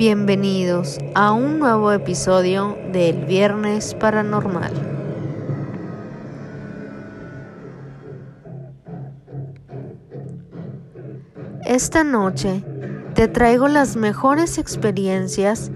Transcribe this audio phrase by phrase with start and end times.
[0.00, 4.72] Bienvenidos a un nuevo episodio del Viernes Paranormal.
[11.66, 12.64] Esta noche
[13.12, 15.70] te traigo las mejores experiencias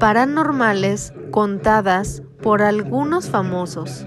[0.00, 4.04] paranormales contadas por algunos famosos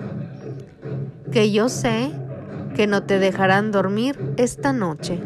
[1.32, 2.12] que yo sé
[2.76, 5.24] que no te dejarán dormir esta noche.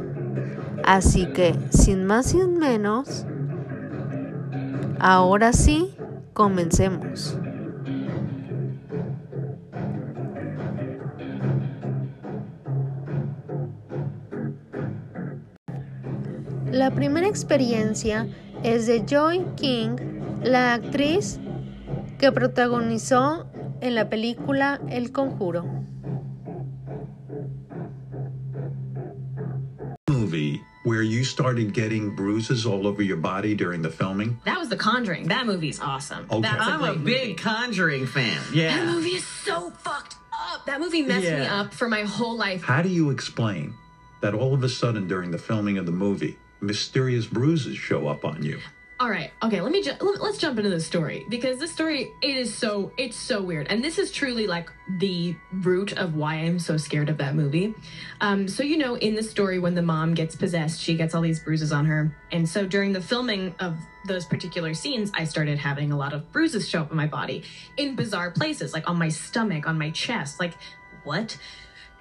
[0.83, 3.25] Así que, sin más y menos,
[5.01, 5.89] ahora sí,
[6.33, 7.37] comencemos.
[16.71, 18.27] La primera experiencia
[18.63, 19.97] es de Joy King,
[20.43, 21.39] la actriz
[22.17, 23.47] que protagonizó
[23.81, 25.65] en la película El Conjuro.
[30.31, 34.39] movie where you started getting bruises all over your body during the filming?
[34.45, 35.27] That was The Conjuring.
[35.27, 36.25] That movie's awesome.
[36.29, 36.41] Okay.
[36.41, 37.33] That's I'm a great big movie.
[37.35, 38.41] Conjuring fan.
[38.53, 38.77] Yeah.
[38.77, 40.65] That movie is so fucked up.
[40.65, 42.63] That movie messed me up for my whole life.
[42.63, 43.75] How do you explain
[44.21, 48.25] that all of a sudden during the filming of the movie, mysterious bruises show up
[48.25, 48.59] on you?
[49.01, 49.61] All right, okay.
[49.61, 52.91] Let me ju- let, let's jump into the story because this story it is so
[52.97, 57.09] it's so weird, and this is truly like the root of why I'm so scared
[57.09, 57.73] of that movie.
[58.21, 61.23] Um, so you know, in the story, when the mom gets possessed, she gets all
[61.23, 65.57] these bruises on her, and so during the filming of those particular scenes, I started
[65.57, 67.43] having a lot of bruises show up on my body
[67.77, 70.53] in bizarre places, like on my stomach, on my chest, like
[71.03, 71.39] what?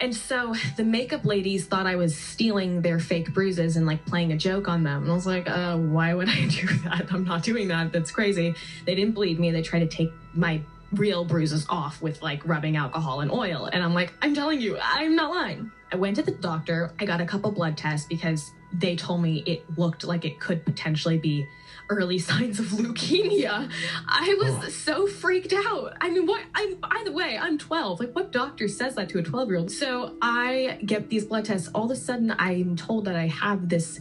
[0.00, 4.32] And so the makeup ladies thought I was stealing their fake bruises and like playing
[4.32, 5.02] a joke on them.
[5.02, 7.12] And I was like, uh, why would I do that?
[7.12, 7.92] I'm not doing that.
[7.92, 8.54] That's crazy.
[8.86, 9.50] They didn't believe me.
[9.50, 13.68] They tried to take my real bruises off with like rubbing alcohol and oil.
[13.70, 15.70] And I'm like, I'm telling you, I'm not lying.
[15.92, 16.92] I went to the doctor.
[16.98, 20.64] I got a couple blood tests because they told me it looked like it could
[20.64, 21.46] potentially be
[21.90, 23.70] early signs of leukemia.
[24.08, 24.68] I was oh.
[24.68, 25.94] so freaked out.
[26.00, 26.42] I mean, what?
[26.54, 28.00] I'm by the way, I'm 12.
[28.00, 29.70] Like, what doctor says that to a 12 year old?
[29.70, 31.68] So I get these blood tests.
[31.74, 34.00] All of a sudden, I'm told that I have this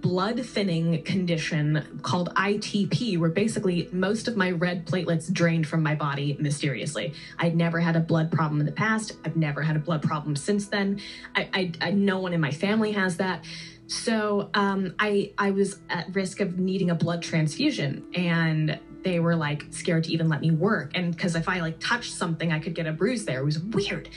[0.00, 5.94] blood thinning condition called ITP, where basically most of my red platelets drained from my
[5.94, 7.12] body mysteriously.
[7.38, 9.12] I'd never had a blood problem in the past.
[9.24, 11.00] I've never had a blood problem since then.
[11.34, 13.44] I, I, I no one in my family has that.
[13.88, 19.34] So um, I I was at risk of needing a blood transfusion, and they were
[19.34, 22.58] like scared to even let me work, and because if I like touched something, I
[22.58, 23.40] could get a bruise there.
[23.40, 24.10] It was weird.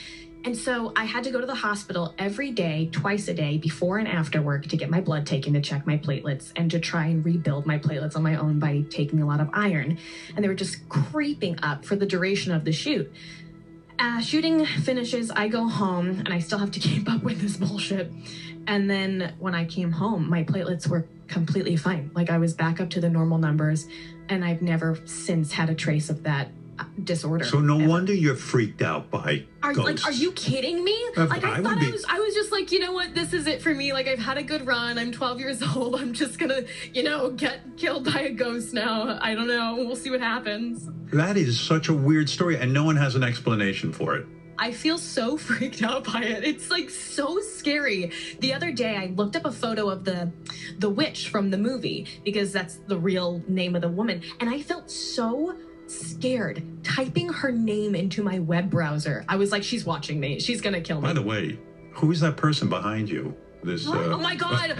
[0.44, 3.98] And so I had to go to the hospital every day, twice a day, before
[3.98, 7.06] and after work to get my blood taken to check my platelets and to try
[7.06, 9.98] and rebuild my platelets on my own by taking a lot of iron.
[10.34, 13.10] And they were just creeping up for the duration of the shoot.
[14.00, 17.56] Uh, shooting finishes, I go home and I still have to keep up with this
[17.56, 18.12] bullshit.
[18.66, 22.10] And then when I came home, my platelets were completely fine.
[22.14, 23.86] Like I was back up to the normal numbers,
[24.28, 27.44] and I've never since had a trace of that uh, disorder.
[27.44, 27.88] So no ever.
[27.88, 30.04] wonder you're freaked out by Are ghosts.
[30.04, 30.96] like, are you kidding me?
[31.16, 33.14] Like I, I thought be- I was, I was just like, you know what?
[33.14, 33.92] This is it for me.
[33.92, 34.96] Like I've had a good run.
[34.98, 35.96] I'm 12 years old.
[35.96, 36.62] I'm just gonna,
[36.94, 39.18] you know, get killed by a ghost now.
[39.20, 39.74] I don't know.
[39.76, 40.88] We'll see what happens.
[41.12, 44.26] That is such a weird story, and no one has an explanation for it.
[44.58, 46.44] I feel so freaked out by it.
[46.44, 48.12] It's like so scary.
[48.40, 50.30] The other day I looked up a photo of the
[50.78, 54.62] the witch from the movie because that's the real name of the woman and I
[54.62, 59.24] felt so scared typing her name into my web browser.
[59.28, 60.40] I was like she's watching me.
[60.40, 61.08] She's going to kill me.
[61.08, 61.58] By the way,
[61.92, 63.36] who is that person behind you?
[63.62, 63.86] This.
[63.86, 64.76] Uh, oh my god.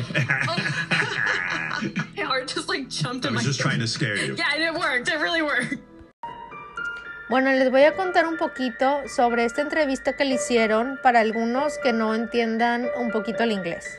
[0.48, 0.88] Oh.
[2.16, 4.34] my heart just like jumped I in was just trying to scare you.
[4.36, 5.08] Yeah, and it worked.
[5.08, 5.76] It really worked.
[7.32, 11.78] Bueno, les voy a contar un poquito sobre esta entrevista que le hicieron para algunos
[11.78, 13.98] que no entiendan un poquito el inglés.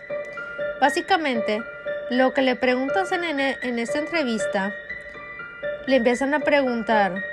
[0.80, 1.63] Básicamente,
[2.12, 4.72] lo que le preguntas en, en, en esta entrevista,
[5.88, 7.24] le empiezan a preguntar,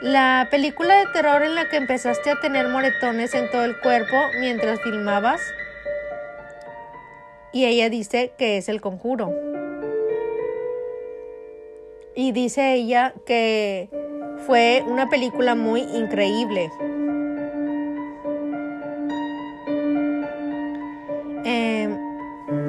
[0.00, 4.16] la película de terror en la que empezaste a tener moretones en todo el cuerpo
[4.40, 5.40] mientras filmabas,
[7.52, 9.32] y ella dice que es el conjuro.
[12.16, 14.01] Y dice ella que
[14.46, 16.70] fue una película muy increíble.
[21.44, 21.88] Eh,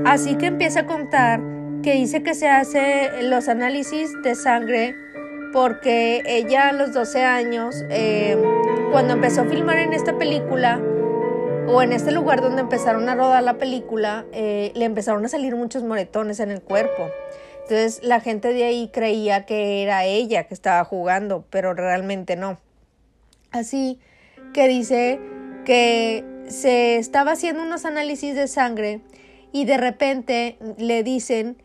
[0.06, 1.42] así que empieza a contar
[1.84, 4.96] que dice que se hace los análisis de sangre
[5.52, 8.36] porque ella a los 12 años, eh,
[8.92, 10.82] cuando empezó a filmar en esta película,
[11.68, 15.56] o en este lugar donde empezaron a rodar la película, eh, le empezaron a salir
[15.56, 17.10] muchos moretones en el cuerpo.
[17.64, 22.60] Entonces la gente de ahí creía que era ella que estaba jugando, pero realmente no.
[23.52, 24.00] Así
[24.54, 25.20] que dice
[25.66, 29.02] que se estaba haciendo unos análisis de sangre
[29.52, 31.58] y de repente le dicen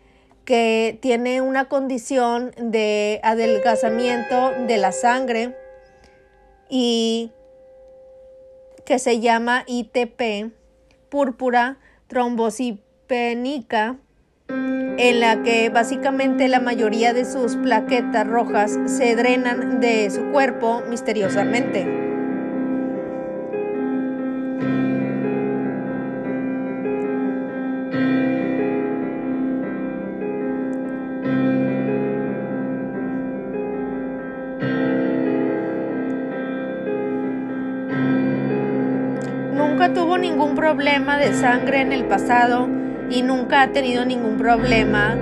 [0.44, 5.56] que tiene una condición de adelgazamiento de la sangre
[6.70, 7.32] y
[8.86, 10.52] que se llama ITP,
[11.10, 13.96] púrpura trombocipénica,
[14.48, 20.82] en la que básicamente la mayoría de sus plaquetas rojas se drenan de su cuerpo
[20.88, 21.86] misteriosamente.
[39.54, 42.77] Nunca tuvo ningún problema de sangre en el pasado
[43.10, 45.16] y nunca ha tenido ningún problema,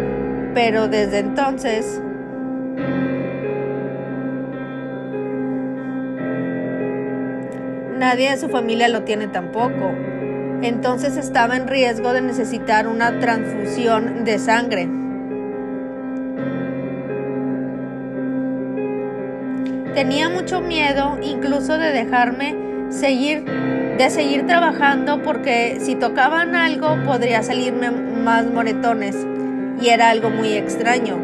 [0.55, 2.01] pero desde entonces
[7.99, 9.93] nadie de su familia lo tiene tampoco.
[10.63, 14.89] Entonces estaba en riesgo de necesitar una transfusión de sangre.
[19.95, 22.55] Tenía mucho miedo incluso de dejarme
[22.91, 23.45] seguir
[23.99, 29.17] de seguir trabajando porque si tocaban algo podría salirme más moretones
[29.81, 31.17] y era algo muy extraño.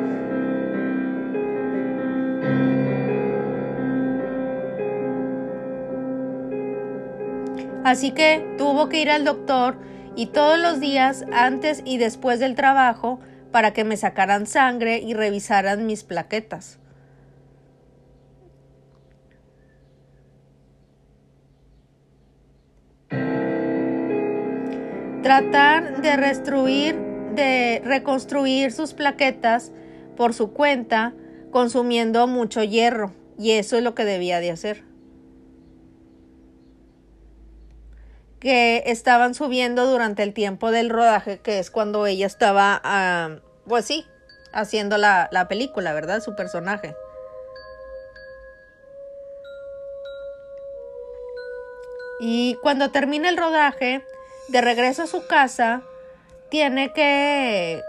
[7.84, 9.76] Así que tuvo que ir al doctor
[10.16, 13.20] y todos los días antes y después del trabajo
[13.50, 16.78] para que me sacaran sangre y revisaran mis plaquetas.
[25.22, 26.96] Tratar de restruir,
[27.34, 29.72] de reconstruir sus plaquetas
[30.16, 31.14] por su cuenta,
[31.50, 34.84] consumiendo mucho hierro, y eso es lo que debía de hacer.
[38.40, 43.36] Que estaban subiendo durante el tiempo del rodaje, que es cuando ella estaba, ah,
[43.66, 44.04] pues sí,
[44.52, 46.20] haciendo la, la película, ¿verdad?
[46.20, 46.96] Su personaje.
[52.20, 54.04] Y cuando termina el rodaje,
[54.48, 55.82] de regreso a su casa,
[56.50, 57.82] tiene que...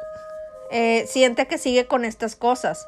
[0.71, 2.87] Eh, siente que sigue con estas cosas.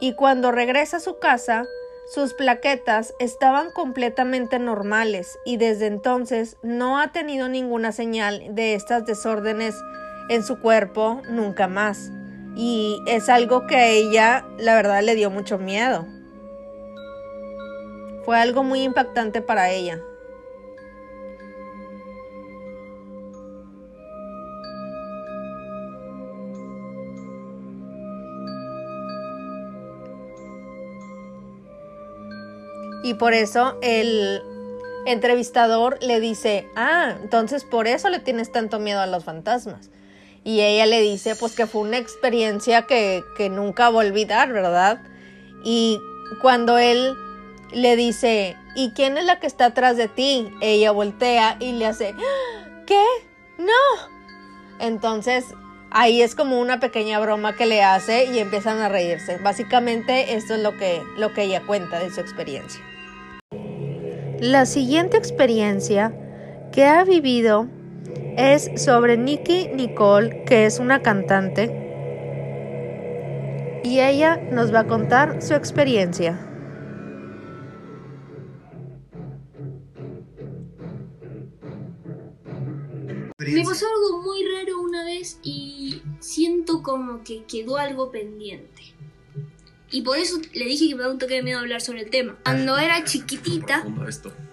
[0.00, 1.64] Y cuando regresa a su casa,
[2.10, 9.04] sus plaquetas estaban completamente normales y desde entonces no ha tenido ninguna señal de estas
[9.04, 9.76] desórdenes
[10.28, 12.10] en su cuerpo nunca más.
[12.56, 16.06] Y es algo que a ella, la verdad, le dio mucho miedo.
[18.24, 20.00] Fue algo muy impactante para ella.
[33.02, 34.42] Y por eso el
[35.06, 39.90] entrevistador le dice, ah, entonces por eso le tienes tanto miedo a los fantasmas.
[40.44, 44.52] Y ella le dice, pues que fue una experiencia que, que nunca va a olvidar,
[44.52, 45.02] ¿verdad?
[45.64, 45.98] Y
[46.40, 47.14] cuando él
[47.72, 50.50] le dice, ¿y quién es la que está atrás de ti?
[50.60, 52.14] Ella voltea y le hace,
[52.86, 53.04] ¿qué?
[53.58, 54.08] No.
[54.80, 55.44] Entonces,
[55.90, 59.38] ahí es como una pequeña broma que le hace y empiezan a reírse.
[59.38, 62.80] Básicamente, esto es lo que, lo que ella cuenta de su experiencia.
[64.40, 66.14] La siguiente experiencia
[66.72, 67.66] que ha vivido
[68.36, 71.76] es sobre Nikki Nicole, que es una cantante,
[73.82, 76.49] y ella nos va a contar su experiencia.
[83.48, 88.82] Me pasó algo muy raro una vez y siento como que quedó algo pendiente.
[89.90, 92.10] Y por eso le dije que me da un toque de miedo hablar sobre el
[92.10, 92.36] tema.
[92.44, 93.84] Cuando era chiquitita,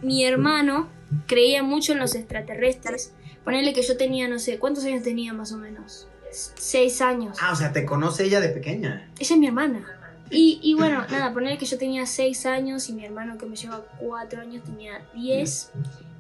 [0.01, 0.89] mi hermano
[1.27, 3.13] creía mucho en los extraterrestres.
[3.43, 6.07] Ponerle que yo tenía, no sé, ¿cuántos años tenía más o menos?
[6.31, 7.37] Seis años.
[7.41, 9.09] Ah, o sea, ¿te conoce ella de pequeña?
[9.19, 9.85] Ella es mi hermana.
[10.29, 13.55] Y, y bueno, nada, ponerle que yo tenía seis años y mi hermano que me
[13.55, 15.71] lleva cuatro años tenía diez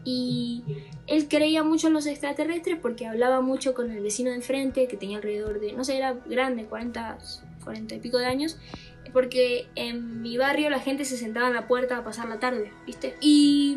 [0.09, 0.63] y
[1.05, 4.95] él creía mucho en los extraterrestres porque hablaba mucho con el vecino de enfrente que
[4.95, 7.17] tenía alrededor de, no sé, era grande, 40,
[7.65, 8.57] 40 y pico de años,
[9.11, 12.71] porque en mi barrio la gente se sentaba en la puerta a pasar la tarde,
[12.85, 13.17] ¿viste?
[13.19, 13.75] Y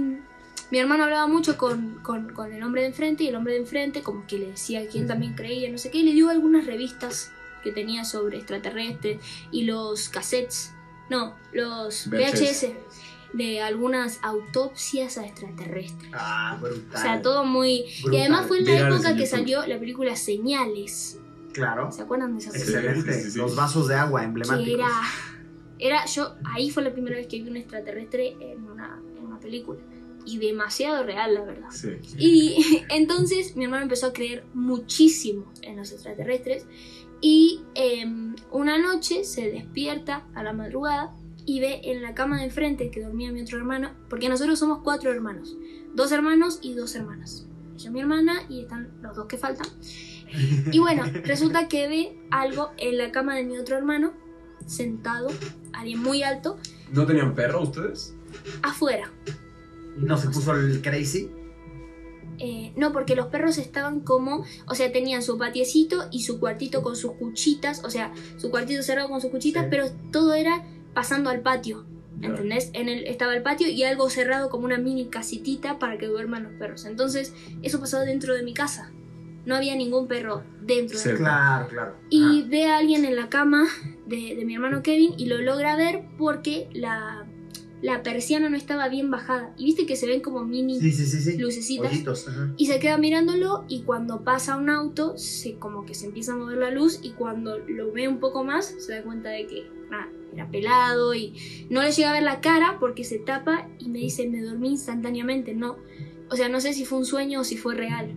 [0.70, 3.60] mi hermano hablaba mucho con, con, con el hombre de enfrente y el hombre de
[3.60, 6.30] enfrente como que le decía que él también creía, no sé qué, y le dio
[6.30, 7.32] algunas revistas
[7.64, 9.20] que tenía sobre extraterrestres
[9.50, 10.75] y los cassettes,
[11.08, 12.68] no, los VHS
[13.32, 16.10] de algunas autopsias a extraterrestres.
[16.12, 16.94] Ah, brutal.
[16.94, 17.84] O sea, todo muy...
[18.02, 18.14] Brutal.
[18.14, 21.18] Y además fue en la época que salió la película Señales.
[21.52, 21.90] Claro.
[21.92, 22.78] ¿Se acuerdan de esa película?
[22.80, 23.12] Excelente.
[23.14, 23.38] Sí, sí, sí.
[23.38, 24.75] Los vasos de agua Que emblemáticos.
[24.75, 24.88] era...
[25.82, 29.38] Era yo, ahí fue la primera vez que vi un extraterrestre en una, en una
[29.40, 29.80] película.
[30.26, 31.70] y demasiado real, la verdad.
[31.70, 31.96] Sí.
[32.18, 36.66] Y entonces mi hermano empezó a creer muchísimo en los extraterrestres
[37.22, 41.14] y em, una noche se despierta a la madrugada
[41.52, 44.78] y ve en la cama de enfrente que dormía mi otro hermano, porque nosotros somos
[44.85, 45.57] cuatro hermanos,
[45.95, 47.47] dos hermanos y dos hermanas.
[47.75, 49.66] Ella es mi hermana y están los dos que faltan.
[50.71, 54.12] Y bueno, resulta que ve algo en la cama de mi otro hermano,
[54.64, 55.28] sentado,
[55.73, 56.57] alguien muy alto,
[56.92, 58.14] ¿No tenían perro ustedes?
[58.62, 59.11] afuera.
[59.97, 61.30] No se puso el crazy.
[62.38, 66.83] Eh, no, porque los perros estaban como, o sea, tenían su patiecito y su cuartito
[66.83, 69.69] con sus cuchitas, o sea, su cuartito cerrado con sus cuchitas, Sí.
[69.71, 71.87] pero todo era pasando al patio.
[72.23, 72.70] ¿entendés?
[72.75, 76.42] En el, estaba el patio y algo cerrado como una mini casitita para que duerman
[76.42, 76.85] los perros.
[76.85, 77.32] Entonces,
[77.62, 78.92] eso pasó dentro de mi casa.
[79.47, 81.16] No había ningún perro dentro de mi casa.
[81.16, 81.97] Claro, claro.
[82.11, 83.66] Y Ah, ve a alguien en la cama
[84.06, 87.25] de, de mi hermano Kevin y lo logra ver porque la,
[87.80, 89.54] la persiana no estaba bien bajada.
[89.56, 91.38] Y viste que se ven como mini sí, sí, sí, sí.
[91.38, 92.26] lucecitas.
[92.59, 96.37] Y se queda mirándolo y cuando pasa un auto, se, como que se empieza a
[96.37, 99.70] mover la luz y cuando lo ve un poco más, se da cuenta de que
[99.90, 103.88] nada, era pelado y no le llega a ver la cara porque se tapa y
[103.88, 105.54] me dice, me dormí instantáneamente.
[105.54, 105.76] No,
[106.30, 108.14] o sea, no sé si fue un sueño o si fue real,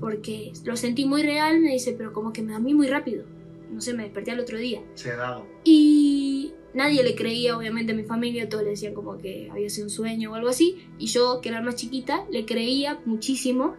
[0.00, 3.24] porque lo sentí muy real, me dice, pero como que me dormí muy rápido.
[3.70, 4.82] No sé, me desperté al otro día.
[4.94, 5.46] Se ha dado.
[5.64, 9.86] Y nadie le creía, obviamente, a mi familia, todos le decían como que había sido
[9.86, 10.88] un sueño o algo así.
[10.98, 13.76] Y yo, que era más chiquita, le creía muchísimo.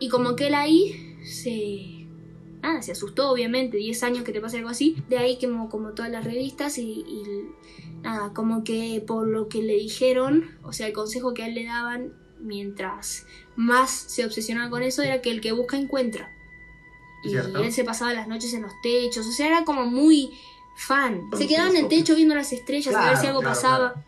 [0.00, 1.97] Y como que él ahí se.
[2.62, 5.02] Nada, se asustó, obviamente, 10 años que te pase algo así.
[5.08, 7.22] De ahí como, como todas las revistas y, y
[8.02, 11.54] nada, como que por lo que le dijeron, o sea, el consejo que a él
[11.54, 16.30] le daban mientras más se obsesionaba con eso era que el que busca encuentra.
[17.24, 17.62] Y Cierto.
[17.62, 20.30] él se pasaba las noches en los techos, o sea, era como muy
[20.76, 21.22] fan.
[21.36, 24.04] Se quedaba en el techo viendo las estrellas a ver Claro, si algo claro, pasaba.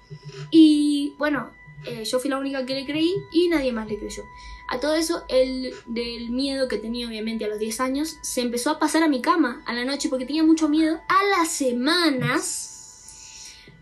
[0.53, 1.51] Y bueno,
[1.85, 4.23] eh, yo fui la única que le creí y nadie más le creyó.
[4.71, 8.71] A todo eso, el del miedo que tenía obviamente a los 10 años, se empezó
[8.71, 11.01] a pasar a mi cama a la noche porque tenía mucho miedo.
[11.09, 12.71] A las semanas,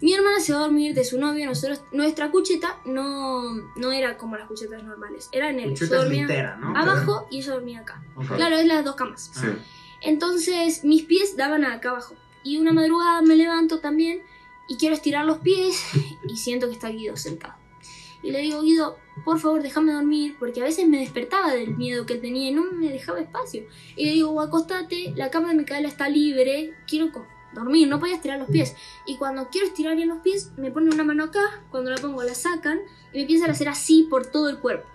[0.00, 1.44] mi hermana se va a dormir de su novio.
[1.44, 5.70] Nosotros, nuestra cucheta no, no era como las cuchetas normales, era en el.
[5.72, 6.74] Cucheta yo es dormía litera, ¿no?
[6.74, 8.02] abajo y ella dormía acá.
[8.36, 9.30] Claro, es las dos camas.
[9.34, 9.46] Sí.
[10.00, 12.14] Entonces mis pies daban acá abajo.
[12.42, 14.22] Y una madrugada me levanto también
[14.68, 15.82] y quiero estirar los pies
[16.26, 17.57] y siento que está Guido sentado.
[18.28, 22.04] Y le digo, Guido, por favor déjame dormir, porque a veces me despertaba del miedo
[22.04, 23.66] que tenía y no me dejaba espacio.
[23.96, 27.10] Y le digo, acostate, la cama de Micaela está libre, quiero
[27.54, 28.76] dormir, no podía estirar los pies.
[29.06, 32.22] Y cuando quiero estirar bien los pies, me ponen una mano acá, cuando la pongo
[32.22, 32.80] la sacan
[33.14, 34.86] y me empiezan a hacer así por todo el cuerpo.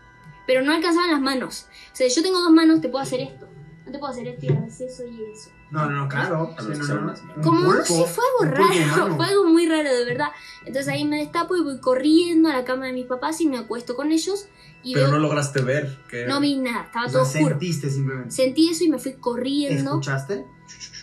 [0.46, 1.66] Pero no alcanzaban las manos.
[1.92, 3.48] O sea, yo tengo dos manos, te puedo hacer esto.
[3.84, 5.50] No te puedo hacer esto y eso y eso.
[5.74, 6.56] No, no, no, claro.
[6.60, 7.42] Sí, no, no, no.
[7.42, 10.28] Como pulpo, si fue algo raro, fue algo muy raro de verdad.
[10.66, 13.58] Entonces ahí me destapo y voy corriendo a la cama de mis papás y me
[13.58, 14.48] acuesto con ellos
[14.84, 17.56] y Pero veo- no lograste ver que no vi nada, estaba O todo sea, oscuro.
[17.60, 18.30] sentiste simplemente.
[18.32, 19.92] Sentí eso y me fui corriendo.
[19.92, 20.46] ¿Escuchaste?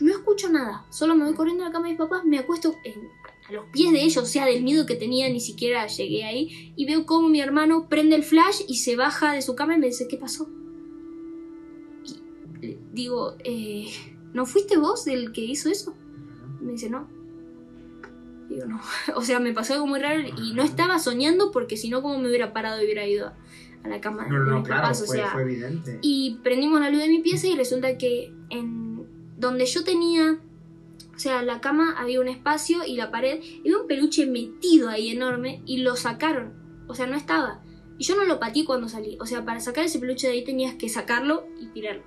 [0.00, 2.76] No escucho nada, solo me voy corriendo a la cama de mis papás, me acuesto
[2.84, 3.08] en-
[3.48, 6.72] a los pies de ellos, o sea, del miedo que tenía, ni siquiera llegué ahí.
[6.76, 9.78] Y veo cómo mi hermano prende el flash y se baja de su cama y
[9.80, 10.48] me dice, ¿qué pasó?
[12.62, 13.88] Y digo, eh,
[14.32, 15.94] ¿no fuiste vos el que hizo eso?
[16.60, 17.08] Me dice, no.
[18.48, 18.80] Digo, no.
[19.16, 22.18] O sea, me pasó algo muy raro y no estaba soñando porque si no, como
[22.18, 23.34] me hubiera parado y hubiera ido a,
[23.84, 25.02] a la cama No, no, claro, papás.
[25.02, 25.98] O fue, sea, fue evidente.
[26.02, 29.06] y prendimos la luz de mi pieza y resulta que en
[29.38, 30.38] donde yo tenía,
[31.14, 34.88] o sea, la cama había un espacio y la pared, y había un peluche metido
[34.90, 36.52] ahí enorme y lo sacaron.
[36.88, 37.62] O sea, no estaba.
[37.98, 39.16] Y yo no lo patí cuando salí.
[39.20, 42.02] O sea, para sacar ese peluche de ahí tenías que sacarlo y tirarlo.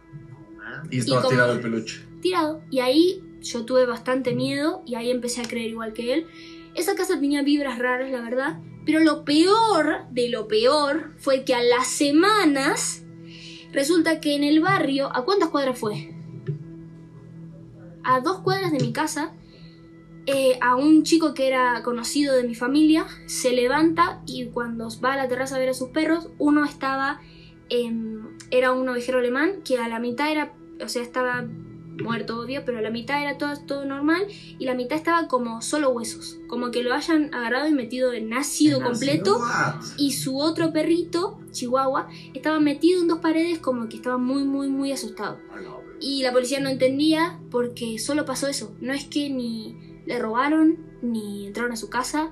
[0.82, 2.02] Ah, Y estaba como- tirado el peluche.
[2.22, 2.62] Tirado.
[2.70, 6.28] Y ahí yo tuve bastante miedo y ahí empecé a creer igual que él.
[6.76, 8.60] Esa casa tenía vibras raras, la verdad.
[8.86, 13.04] Pero lo peor de lo peor fue que a las semanas
[13.72, 16.14] resulta que en el barrio, ¿a cuántas cuadras fue?
[18.04, 19.34] A dos cuadras de mi casa,
[20.26, 25.14] eh, a un chico que era conocido de mi familia se levanta y cuando va
[25.14, 27.22] a la terraza a ver a sus perros, uno estaba,
[28.52, 30.54] era un ovejero alemán que a la mitad era,
[30.84, 31.46] o sea, estaba
[32.02, 34.26] muerto obvio, pero la mitad era todo, todo normal
[34.58, 38.34] y la mitad estaba como solo huesos, como que lo hayan agarrado y metido en
[38.34, 39.40] ácido ¿en completo
[39.98, 44.70] y su otro perrito, Chihuahua, estaba metido en dos paredes como que estaba muy, muy,
[44.70, 45.38] muy asustado.
[46.00, 48.76] Y la policía no entendía porque solo pasó eso.
[48.82, 52.32] No es que ni le robaron, ni entraron a su casa.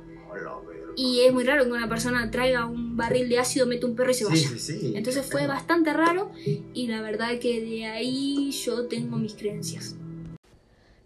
[0.95, 4.11] Y es muy raro que una persona traiga un barril de ácido, mete un perro
[4.11, 4.49] y se vaya.
[4.49, 4.93] Sí, sí, sí.
[4.95, 6.31] Entonces fue bastante raro
[6.73, 9.95] y la verdad que de ahí yo tengo mis creencias.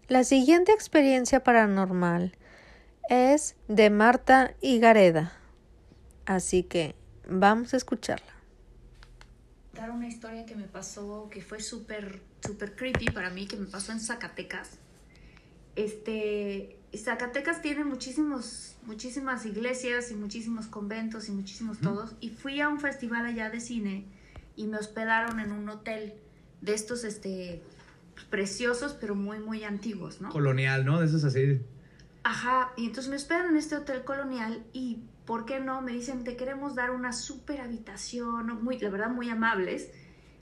[0.08, 2.32] La siguiente experiencia paranormal
[3.08, 5.32] es de Marta y Gareda.
[6.26, 6.94] Así que
[7.28, 8.32] Vamos a escucharla.
[9.72, 13.66] contar una historia que me pasó, que fue súper, súper creepy para mí, que me
[13.66, 14.78] pasó en Zacatecas.
[15.74, 22.14] Este, Zacatecas tiene muchísimos, muchísimas iglesias y muchísimos conventos y muchísimos todos.
[22.20, 24.06] Y fui a un festival allá de cine
[24.56, 26.14] y me hospedaron en un hotel
[26.60, 27.62] de estos, este,
[28.30, 30.30] preciosos, pero muy, muy antiguos, ¿no?
[30.30, 31.00] Colonial, ¿no?
[31.00, 31.60] De esos así.
[32.22, 35.80] Ajá, y entonces me hospedan en este hotel colonial y, ¿por qué no?
[35.82, 39.90] Me dicen, te queremos dar una super habitación, muy, la verdad, muy amables.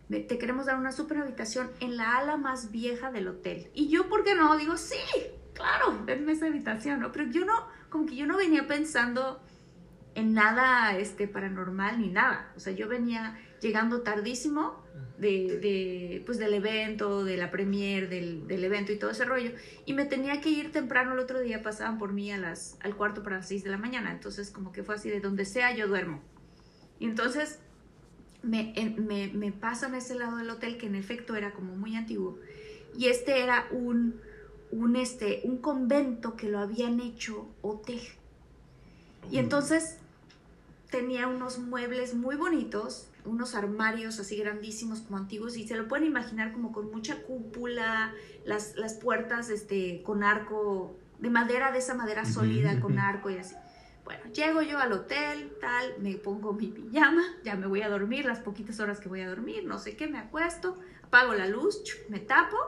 [0.08, 3.70] Me- te queremos dar una super habitación en la ala más vieja del hotel.
[3.75, 4.56] Y yo, ¿por qué no?
[4.56, 4.96] Digo, sí,
[5.54, 7.12] claro, denme esa habitación, ¿no?
[7.12, 7.54] Pero yo no,
[7.88, 9.40] como que yo no venía pensando
[10.14, 12.52] en nada este, paranormal ni nada.
[12.56, 14.84] O sea, yo venía llegando tardísimo
[15.18, 19.52] de, de, pues, del evento, de la premier, del, del evento y todo ese rollo.
[19.87, 22.94] Y me tenía que ir temprano el otro día, pasaban por mí a las, al
[22.96, 24.12] cuarto para las 6 de la mañana.
[24.12, 26.23] Entonces, como que fue así, de donde sea yo duermo.
[26.99, 27.58] Y entonces
[28.42, 31.96] me, me, me pasan a ese lado del hotel, que en efecto era como muy
[31.96, 32.38] antiguo.
[32.96, 34.20] Y este era un,
[34.75, 38.00] un, este, un convento que lo habían hecho hotel.
[39.31, 39.99] Y entonces
[40.90, 46.07] tenía unos muebles muy bonitos, unos armarios así grandísimos como antiguos y se lo pueden
[46.07, 48.12] imaginar como con mucha cúpula,
[48.45, 53.38] las, las puertas este, con arco de madera, de esa madera sólida con arco y
[53.38, 53.54] así.
[54.04, 58.26] Bueno, llego yo al hotel, tal, me pongo mi pijama, ya me voy a dormir,
[58.26, 61.83] las poquitas horas que voy a dormir, no sé qué, me acuesto, apago la luz,
[62.11, 62.59] me tapo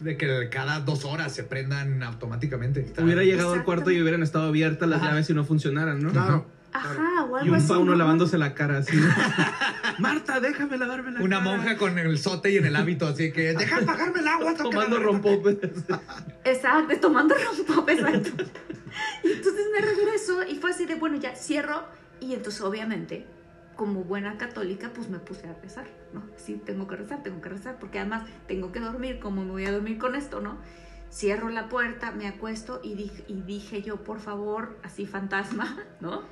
[0.00, 2.92] de que cada dos horas se prendan automáticamente.
[3.00, 5.10] Hubiera llegado al cuarto y hubieran estado abiertas las Ajá.
[5.10, 6.10] llaves y no funcionaran, ¿no?
[6.10, 6.46] Claro.
[6.72, 7.68] Ajá, o algo Y un así.
[7.68, 7.96] fauno ¿no?
[7.98, 8.98] lavándose la cara así.
[9.98, 11.50] Marta, déjame lavarme la Una cara.
[11.50, 14.54] monja con el sote y en el hábito, así que deja apagarme el agua.
[14.54, 15.56] Tomando rompopes.
[16.44, 18.44] Exacto, tomando rompope, exacto.
[19.24, 21.84] Y entonces me regreso y fue así de, bueno, ya cierro.
[22.20, 23.26] Y entonces, obviamente,
[23.76, 26.22] como buena católica, pues me puse a rezar, ¿no?
[26.36, 29.66] Sí, tengo que rezar, tengo que rezar, porque además tengo que dormir, ¿cómo me voy
[29.66, 30.58] a dormir con esto, no?
[31.12, 36.22] Cierro la puerta, me acuesto y dije, y dije yo, por favor, así fantasma, ¿no?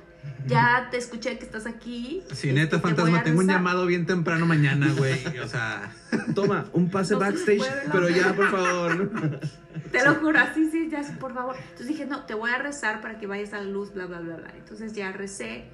[0.47, 2.23] Ya te escuché que estás aquí.
[2.33, 3.59] Sí, este, neta, te voy fantasma, a tengo un rezar".
[3.61, 5.37] llamado bien temprano mañana, güey.
[5.37, 5.93] O sea,
[6.33, 9.11] toma, un pase No backstage, pero ya, por favor.
[9.91, 11.55] Te lo juro, sí, sí, ya, sí, por favor.
[11.57, 14.19] Entonces dije, no, te voy a rezar para que vayas a la luz, bla, bla,
[14.19, 14.51] bla, bla.
[14.57, 15.65] Entonces ya recé,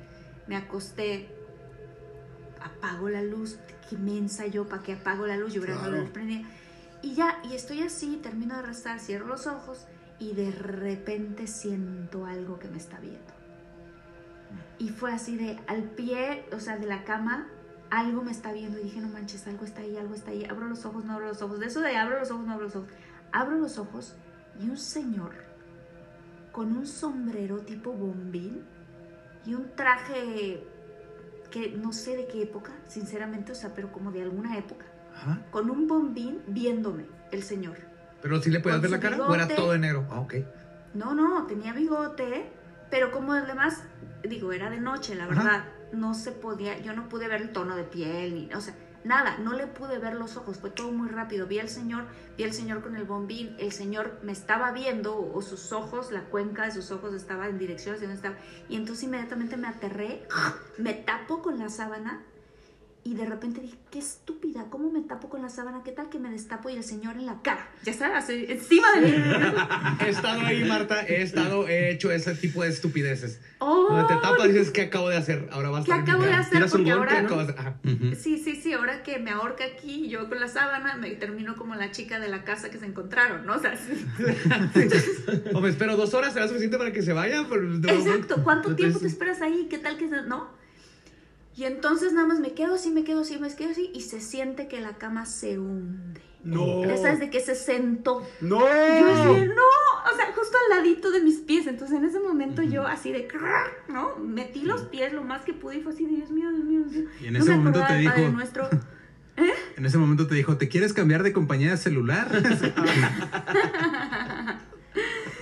[0.48, 1.30] me acosté,
[2.64, 3.58] apago la luz,
[3.90, 5.54] qué mensa yo, ¿para qué apago la luz?
[5.54, 6.48] Yo hubiera dejado la prendida.
[7.02, 9.86] Y ya, y estoy así, termino de rezar, cierro los ojos
[10.20, 13.34] y de repente siento algo que me está viendo.
[14.78, 17.48] Y fue así de, al pie, o sea, de la cama,
[17.90, 20.46] algo me está viendo y dije, no manches, algo está ahí, algo está ahí.
[20.46, 21.60] Abro los ojos, no abro los ojos.
[21.60, 22.90] De eso de abro los ojos, no abro los ojos.
[23.32, 24.16] Abro los ojos
[24.60, 25.32] y un señor
[26.52, 28.64] con un sombrero tipo bombín
[29.46, 30.64] y un traje
[31.52, 34.86] que no sé de qué época, sinceramente, o sea, pero como de alguna época.
[35.16, 35.40] Ajá.
[35.52, 37.78] Con un bombín viéndome, el señor.
[38.22, 40.08] Pero si le Con ver la cara o era todo de negro.
[40.10, 40.36] Ah, ok.
[40.94, 42.50] No, no, tenía bigote,
[42.90, 43.84] pero como además,
[44.24, 45.34] digo, era de noche, la Ajá.
[45.34, 48.74] verdad, no se podía, yo no pude ver el tono de piel, ni, o sea,
[49.04, 51.48] nada, no le pude ver los ojos, fue todo muy rápido.
[51.48, 52.06] Vi al señor,
[52.38, 56.26] vi al señor con el bombín, el señor me estaba viendo o sus ojos, la
[56.26, 58.38] cuenca de sus ojos estaba en dirección hacia donde estaba.
[58.70, 60.28] Y entonces inmediatamente me aterré,
[60.78, 62.26] me tapo con la sábana
[63.04, 65.82] y de repente dije, qué estúpida, ¿cómo me tapo con la sábana?
[65.84, 67.68] ¿Qué tal que me destapo y el señor en la cara?
[67.84, 69.14] Ya sabes, encima de mí.
[70.06, 71.02] He estado ahí, Marta.
[71.08, 73.42] He estado, he hecho ese tipo de estupideces.
[73.58, 75.50] Oh, Donde te tapas y dices, ¿qué acabo de hacer?
[75.52, 76.60] Ahora vas a ¿Qué acabo de hacer?
[76.70, 77.44] Porque golpe, ahora...
[77.46, 77.76] De- ajá.
[77.84, 78.16] Ujú.
[78.16, 81.56] Sí, sí, sí, ahora que me ahorca aquí y yo con la sábana, me termino
[81.56, 83.56] como la chica de la casa que se encontraron, ¿no?
[83.56, 83.94] O sea, sí.
[85.54, 87.46] O me espero dos horas, será suficiente para que se vaya.
[87.50, 89.68] Pero exacto, ¿cuánto tiempo te esperas ahí?
[89.70, 90.61] ¿Qué tal que se- no?
[91.56, 94.22] Y entonces nada más me quedo así, me quedo así, me quedo así y se
[94.22, 96.22] siente que la cama se hunde.
[96.44, 96.84] No.
[96.86, 98.26] Ya sabes de que se sentó.
[98.40, 98.62] No.
[98.62, 99.62] Yo así, de, no,
[100.12, 101.68] o sea, justo al ladito de mis pies.
[101.68, 103.28] Entonces en ese momento yo así de,
[103.90, 104.16] ¿no?
[104.18, 106.80] Metí los pies lo más que pude y fue así, de, Dios mío, Dios mío,
[106.90, 107.10] Dios mío.
[107.22, 108.70] Y en No ese me momento te dijo- Nuestro.
[109.78, 112.28] En ese momento te dijo, ¿te quieres cambiar de compañía de celular?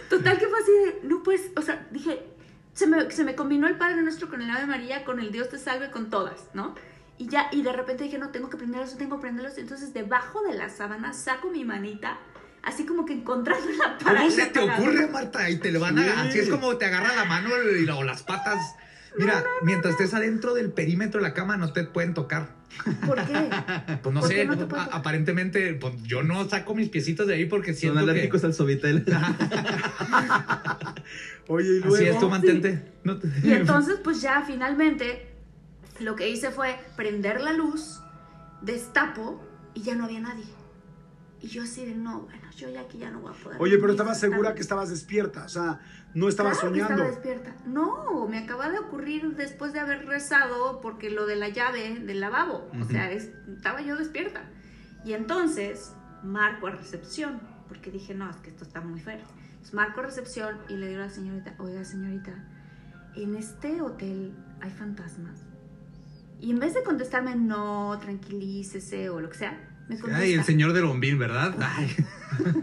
[0.10, 2.20] Total que fue así de, no pues, o sea, dije,
[2.74, 5.50] se me, se me combinó el Padre Nuestro con el Ave María, con el Dios
[5.50, 6.76] te salve, con todas, ¿no?
[7.18, 9.58] Y ya, y de repente dije, no, tengo que prenderlos, tengo que prenderlos.
[9.58, 12.18] Entonces, debajo de la sábana saco mi manita,
[12.64, 14.20] así como que encontrando la pared.
[14.20, 15.50] ¿Cómo se te ocurre, Marta?
[15.50, 16.04] Y te le van a.
[16.04, 16.10] Sí.
[16.30, 18.76] Así es como te agarra la mano y o las patas.
[19.18, 22.56] Mira, mientras estés adentro del perímetro de la cama, no te pueden tocar.
[23.06, 23.50] ¿Por qué?
[24.04, 24.54] Pues no ¿Por sé, no
[24.92, 28.12] aparentemente, pues yo no saco mis piecitos de ahí porque Son siento que.
[28.12, 29.04] alérgicos al Sovitel.
[31.48, 31.96] Oye, y luego.
[31.96, 32.92] Así es, tú mantente.
[33.04, 35.34] No te- Y entonces, pues ya finalmente,
[36.00, 38.00] lo que hice fue prender la luz,
[38.62, 39.44] destapo,
[39.74, 40.46] y ya no había nadie.
[41.42, 43.62] Y yo así de, no, bueno, yo ya aquí ya no voy a poder.
[43.62, 44.56] Oye, pero estabas esta segura tarde".
[44.56, 45.46] que estabas despierta.
[45.46, 45.80] O sea,
[46.14, 46.94] no Claro que soñando.
[46.94, 47.56] estaba despierta.
[47.66, 52.20] No, me acaba de ocurrir después de haber rezado porque lo de la llave del
[52.20, 52.70] lavabo.
[52.80, 54.42] O sea, es- estaba yo despierta.
[55.06, 55.94] Y entonces
[56.24, 59.20] marco a recepción porque dije, no, es que esto está muy feo.
[59.52, 62.32] Entonces marco a recepción y le digo a la señorita, oiga señorita,
[63.16, 65.42] en este hotel hay fantasmas.
[66.42, 69.52] Y en vez de contestarme, no, tranquilícese o lo que sea,
[69.90, 71.56] me contesta, Ay, el señor del bombín, ¿verdad?
[71.62, 71.96] Ay.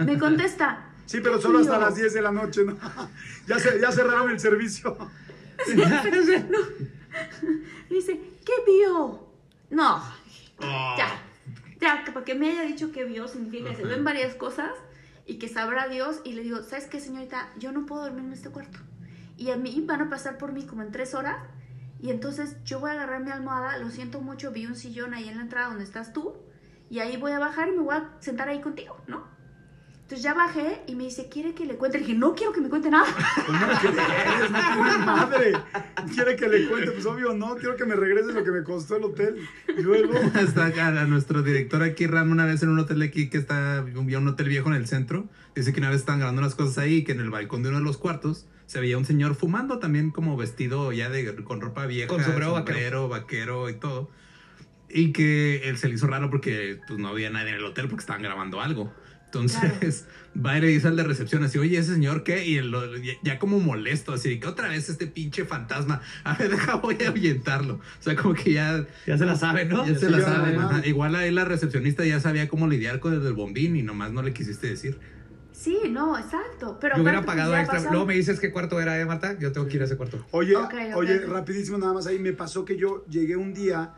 [0.05, 2.77] me contesta, Sí, pero ¿Qué solo hasta las 10 de la noche, ¿no?
[3.47, 4.97] Ya, se, ya cerraron el servicio.
[7.89, 9.27] Dice, ¿qué vio?
[9.71, 10.03] No,
[10.59, 10.95] Oh.
[10.97, 11.23] ya,
[11.83, 14.71] ya, que porque me haya dicho que vio significa que se ven varias cosas
[15.27, 16.21] y que sabrá Dios.
[16.25, 17.51] Y le digo, ¿sabes qué, señorita?
[17.59, 18.79] Yo no puedo dormir en este cuarto.
[19.37, 21.37] Y a mí van a pasar por mí como en tres horas.
[22.01, 25.29] Y entonces yo voy a agarrar mi almohada, lo siento mucho, vi un sillón ahí
[25.29, 26.35] en la entrada donde estás tú.
[26.89, 29.27] Y ahí voy a bajar y me voy a sentar ahí contigo, ¿no?
[30.07, 31.99] Entonces ya bajé y me dice, ¿quiere que le cuente?
[31.99, 33.07] Le dije, no quiero que me cuente nada.
[33.45, 35.53] Pues no quieres, no tienes madre.
[36.15, 37.57] Quiere que le cuente, pues obvio, no.
[37.57, 39.37] Quiero que me regrese lo que me costó el hotel.
[39.77, 40.15] Y luego.
[40.41, 43.79] Está acá, a nuestro director aquí, Ram, una vez en un hotel aquí que está,
[43.79, 45.27] había un hotel viejo en el centro.
[45.57, 47.71] Dice que una vez estaban grabando unas cosas ahí y que en el balcón de
[47.71, 51.61] uno de los cuartos se veía un señor fumando también como vestido ya de, con
[51.61, 52.07] ropa vieja.
[52.07, 53.09] Con sombrero vaquero.
[53.09, 54.09] vaquero y todo.
[54.89, 57.89] Y que él se le hizo raro porque pues no había nadie en el hotel
[57.89, 58.93] porque estaban grabando algo.
[59.41, 60.07] Entonces
[60.45, 62.45] va y le dice al de recepción así, oye, ¿ese señor qué?
[62.47, 66.01] Y lo- ya, ya como molesto, así que otra vez este pinche fantasma.
[66.25, 67.75] A ver, deja, voy a ahuyentarlo.
[67.75, 68.87] O sea, como que ya...
[69.07, 69.87] Ya se la sabe, ¿no?
[69.87, 70.57] Ya se Sí, la ya sabe.
[70.57, 70.87] ajá.
[70.87, 74.23] Igual ahí la recepcionista ya sabía cómo lidiar con el del bombín y nomás no
[74.23, 74.99] le quisiste decir.
[75.53, 76.77] Sí, no, exacto.
[76.81, 77.79] Pero Yo hubiera pagado extra.
[77.79, 79.39] pasaron- Luego me dices qué cuarto era, ¿eh, Marta?
[79.39, 80.25] Yo tengo que ir a ese cuarto.
[80.33, 80.97] Oye, Ok, ok.
[80.97, 82.19] oye, rapidísimo nada más ahí.
[82.19, 83.95] Me pasó que yo llegué un día,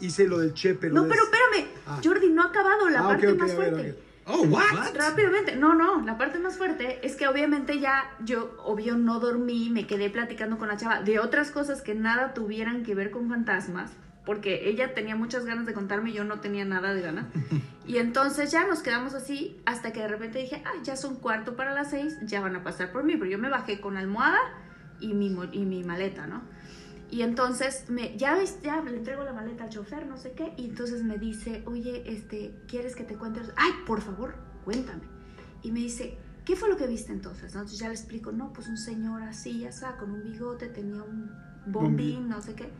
[0.00, 0.88] hice lo del chepe.
[0.88, 2.00] lo No, de- pero espérame, Ah.
[2.02, 3.98] Jordi, no ha acabado la Ah, parte ok, más a ver, fuerte.
[4.26, 4.94] Oh, what?
[4.94, 9.68] Rápidamente, no, no, la parte más fuerte es que obviamente ya yo, obvio, no dormí,
[9.70, 13.28] me quedé platicando con la chava de otras cosas que nada tuvieran que ver con
[13.28, 13.90] fantasmas,
[14.24, 17.26] porque ella tenía muchas ganas de contarme y yo no tenía nada de ganas.
[17.84, 21.56] Y entonces ya nos quedamos así hasta que de repente dije, ah, ya son cuarto
[21.56, 24.38] para las seis, ya van a pasar por mí, pero yo me bajé con almohada
[25.00, 26.42] y mi, y mi maleta, ¿no?
[27.12, 30.64] Y entonces me, ya ya le entrego la maleta al chofer, no sé qué, y
[30.64, 33.42] entonces me dice, oye, este, ¿quieres que te cuente?
[33.54, 35.02] Ay, por favor, cuéntame.
[35.62, 37.52] Y me dice, ¿qué fue lo que viste entonces?
[37.52, 37.60] ¿No?
[37.60, 41.02] Entonces ya le explico, no, pues un señor así, ya está, con un bigote, tenía
[41.02, 41.30] un
[41.66, 42.70] bombín, no sé qué.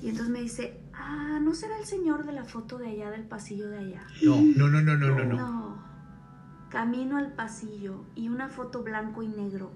[0.00, 3.24] Y entonces me dice, ah, ¿no será el señor de la foto de allá, del
[3.24, 4.06] pasillo de allá?
[4.22, 5.24] No, no, no, no, no, no.
[5.24, 5.36] no.
[5.36, 5.84] No.
[6.70, 9.70] Camino al pasillo y una foto blanco y negro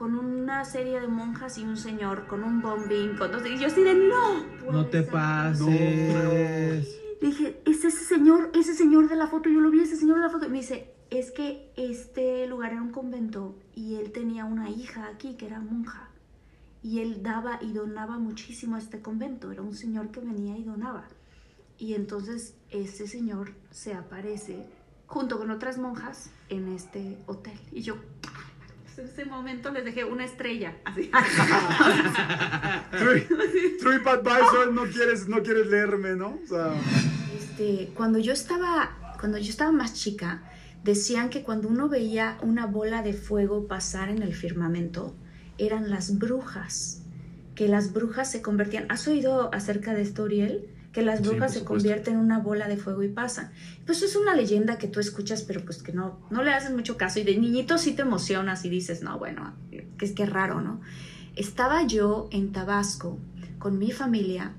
[0.00, 3.42] con una serie de monjas y un señor con un bombín, con dos...
[3.46, 4.72] Y yo así de no.
[4.72, 5.10] No te ser".
[5.12, 6.88] pases.
[7.20, 10.22] Dije, es ese señor, ese señor de la foto, yo lo vi, ese señor de
[10.22, 10.46] la foto.
[10.46, 15.06] Y me dice, es que este lugar era un convento y él tenía una hija
[15.06, 16.08] aquí que era monja.
[16.82, 19.52] Y él daba y donaba muchísimo a este convento.
[19.52, 21.04] Era un señor que venía y donaba.
[21.76, 24.64] y entonces ese señor se aparece
[25.06, 27.58] junto con otras monjas en este hotel.
[27.70, 27.96] Y yo,
[29.04, 30.74] ese momento les dejé una estrella.
[30.84, 31.10] Así.
[32.98, 33.26] True,
[33.80, 36.38] TripAdvisor, no quieres, no quieres leerme, ¿no?
[36.44, 36.74] O sea,
[37.38, 40.42] Este, cuando yo estaba, cuando yo estaba más chica,
[40.84, 45.14] decían que cuando uno veía una bola de fuego pasar en el firmamento,
[45.58, 47.02] eran las brujas,
[47.54, 48.86] que las brujas se convertían.
[48.88, 50.68] ¿Has oído acerca de esto, Uriel?
[50.92, 53.52] Que las brujas se convierten en una bola de fuego y pasan.
[53.86, 56.96] Pues es una leyenda que tú escuchas, pero pues que no, no le haces mucho
[56.96, 57.20] caso.
[57.20, 60.60] Y de niñito sí te emocionas y dices, no, bueno, que es que es raro,
[60.60, 60.80] ¿no?
[61.36, 63.18] Estaba yo en Tabasco
[63.58, 64.52] con mi familia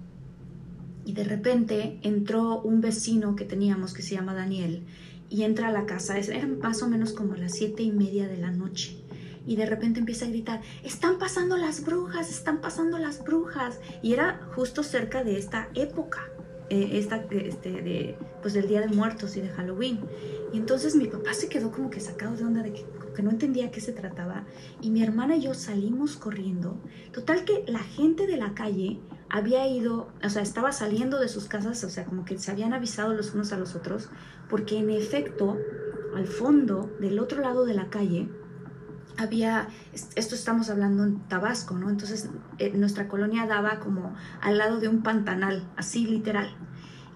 [1.04, 4.86] y de repente entró un vecino que teníamos que se llama Daniel
[5.30, 8.38] y entra a la casa, eran más o menos como las siete y media de
[8.38, 9.01] la noche.
[9.46, 13.80] Y de repente empieza a gritar, están pasando las brujas, están pasando las brujas.
[14.02, 16.30] Y era justo cerca de esta época,
[16.70, 20.00] eh, esta, este, de, pues del Día de Muertos y de Halloween.
[20.54, 23.32] Y entonces mi papá se quedó como que sacado de onda de que, que no
[23.32, 24.46] entendía qué se trataba.
[24.82, 26.80] Y mi hermana y yo salimos corriendo.
[27.12, 29.00] Total que la gente de la calle
[29.32, 32.74] había ido, o sea, estaba saliendo de sus casas, o sea, como que se habían
[32.74, 34.10] avisado los unos a los otros,
[34.50, 35.58] porque en efecto,
[36.14, 38.28] al fondo, del otro lado de la calle,
[39.18, 41.90] había, es- esto estamos hablando en Tabasco, ¿no?
[41.90, 46.50] Entonces, eh, nuestra colonia daba como al lado de un pantanal, así literal.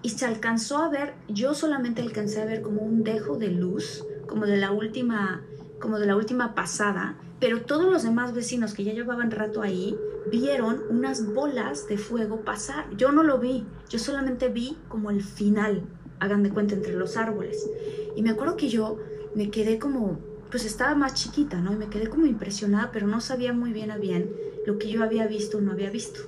[0.02, 4.04] Y se alcanzó a ver, yo solamente alcancé a ver como un dejo de luz,
[4.28, 5.42] como de la última,
[5.80, 9.96] como de la última pasada, pero todos los demás vecinos que ya llevaban rato ahí
[10.30, 12.86] vieron unas bolas de fuego pasar.
[12.96, 15.82] Yo no lo vi, yo solamente vi como el final,
[16.18, 17.68] hagan de cuenta, entre los árboles.
[18.16, 18.98] Y me acuerdo que yo
[19.34, 20.18] me quedé como,
[20.50, 21.72] pues estaba más chiquita, ¿no?
[21.72, 24.30] Y me quedé como impresionada, pero no sabía muy bien a bien
[24.66, 26.20] lo que yo había visto o no había visto.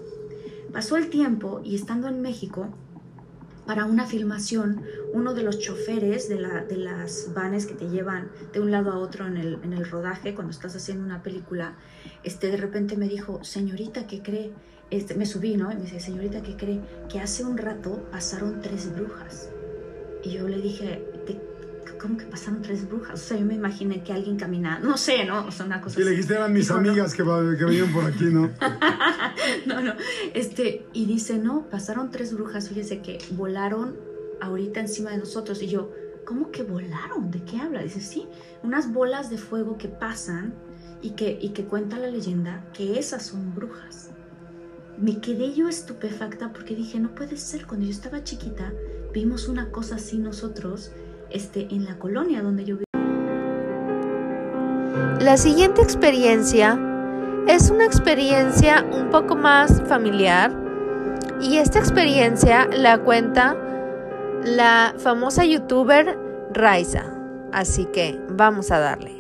[0.73, 2.69] Pasó el tiempo y estando en México,
[3.67, 8.31] para una filmación, uno de los choferes de, la, de las vanes que te llevan
[8.55, 11.77] de un lado a otro en el, en el rodaje, cuando estás haciendo una película,
[12.25, 14.53] este, de repente me dijo, señorita, ¿qué cree?
[14.91, 15.71] Este, me subí, ¿no?
[15.71, 16.81] Y me dice, señorita, ¿qué cree?
[17.11, 19.51] Que hace un rato pasaron tres brujas.
[20.25, 21.18] Y yo le dije, "¿De-
[22.01, 23.15] ¿cómo que pasaron tres brujas?
[23.15, 25.47] O sea, yo me imaginé que alguien caminaba, no sé, ¿no?
[25.47, 26.91] O sea, una cosa y le dijiste eran mis Dijo, "No".
[26.91, 28.51] amigas que, que venían por aquí, ¿no?
[29.67, 29.95] no, no.
[30.35, 33.97] Este, y dice, no, pasaron tres brujas, fíjese que volaron
[34.41, 35.63] ahorita encima de nosotros.
[35.63, 35.91] Y yo,
[36.27, 37.31] ¿cómo que volaron?
[37.31, 37.83] ¿De qué habla?
[37.83, 38.27] Dice, sí,
[38.63, 40.55] unas bolas de fuego que pasan
[41.01, 44.11] y que, y que cuenta la leyenda que esas son brujas.
[44.99, 48.73] Me quedé yo estupefacta porque dije, no puede ser, cuando yo estaba chiquita
[49.15, 50.91] vimos una cosa así nosotros
[51.31, 52.85] este, en la colonia donde yo vivía.
[55.21, 56.79] La siguiente experiencia
[57.47, 60.53] es una experiencia un poco más familiar
[61.41, 63.57] y esta experiencia la cuenta
[64.45, 66.19] la famosa youtuber
[66.53, 67.05] Raiza.
[67.53, 69.18] Así que vamos a darle.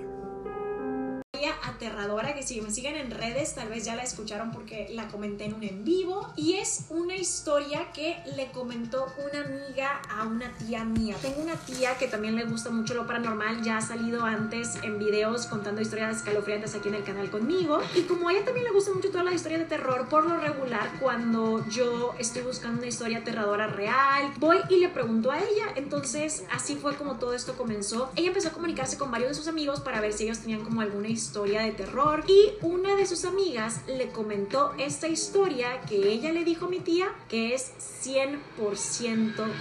[1.63, 5.45] Aterradora que si me siguen en redes tal vez ya la escucharon porque la comenté
[5.45, 10.53] en un en vivo y es una historia que le comentó una amiga a una
[10.59, 11.17] tía mía.
[11.23, 14.99] Tengo una tía que también le gusta mucho lo paranormal, ya ha salido antes en
[14.99, 18.73] videos contando historias escalofriantes aquí en el canal conmigo y como a ella también le
[18.73, 22.89] gusta mucho toda la historia de terror, por lo regular cuando yo estoy buscando una
[22.89, 25.67] historia aterradora real, voy y le pregunto a ella.
[25.77, 28.11] Entonces así fue como todo esto comenzó.
[28.17, 30.81] Ella empezó a comunicarse con varios de sus amigos para ver si ellos tenían como
[30.81, 36.33] alguna historia de terror y una de sus amigas le comentó esta historia que ella
[36.33, 39.53] le dijo a mi tía que es 100% real.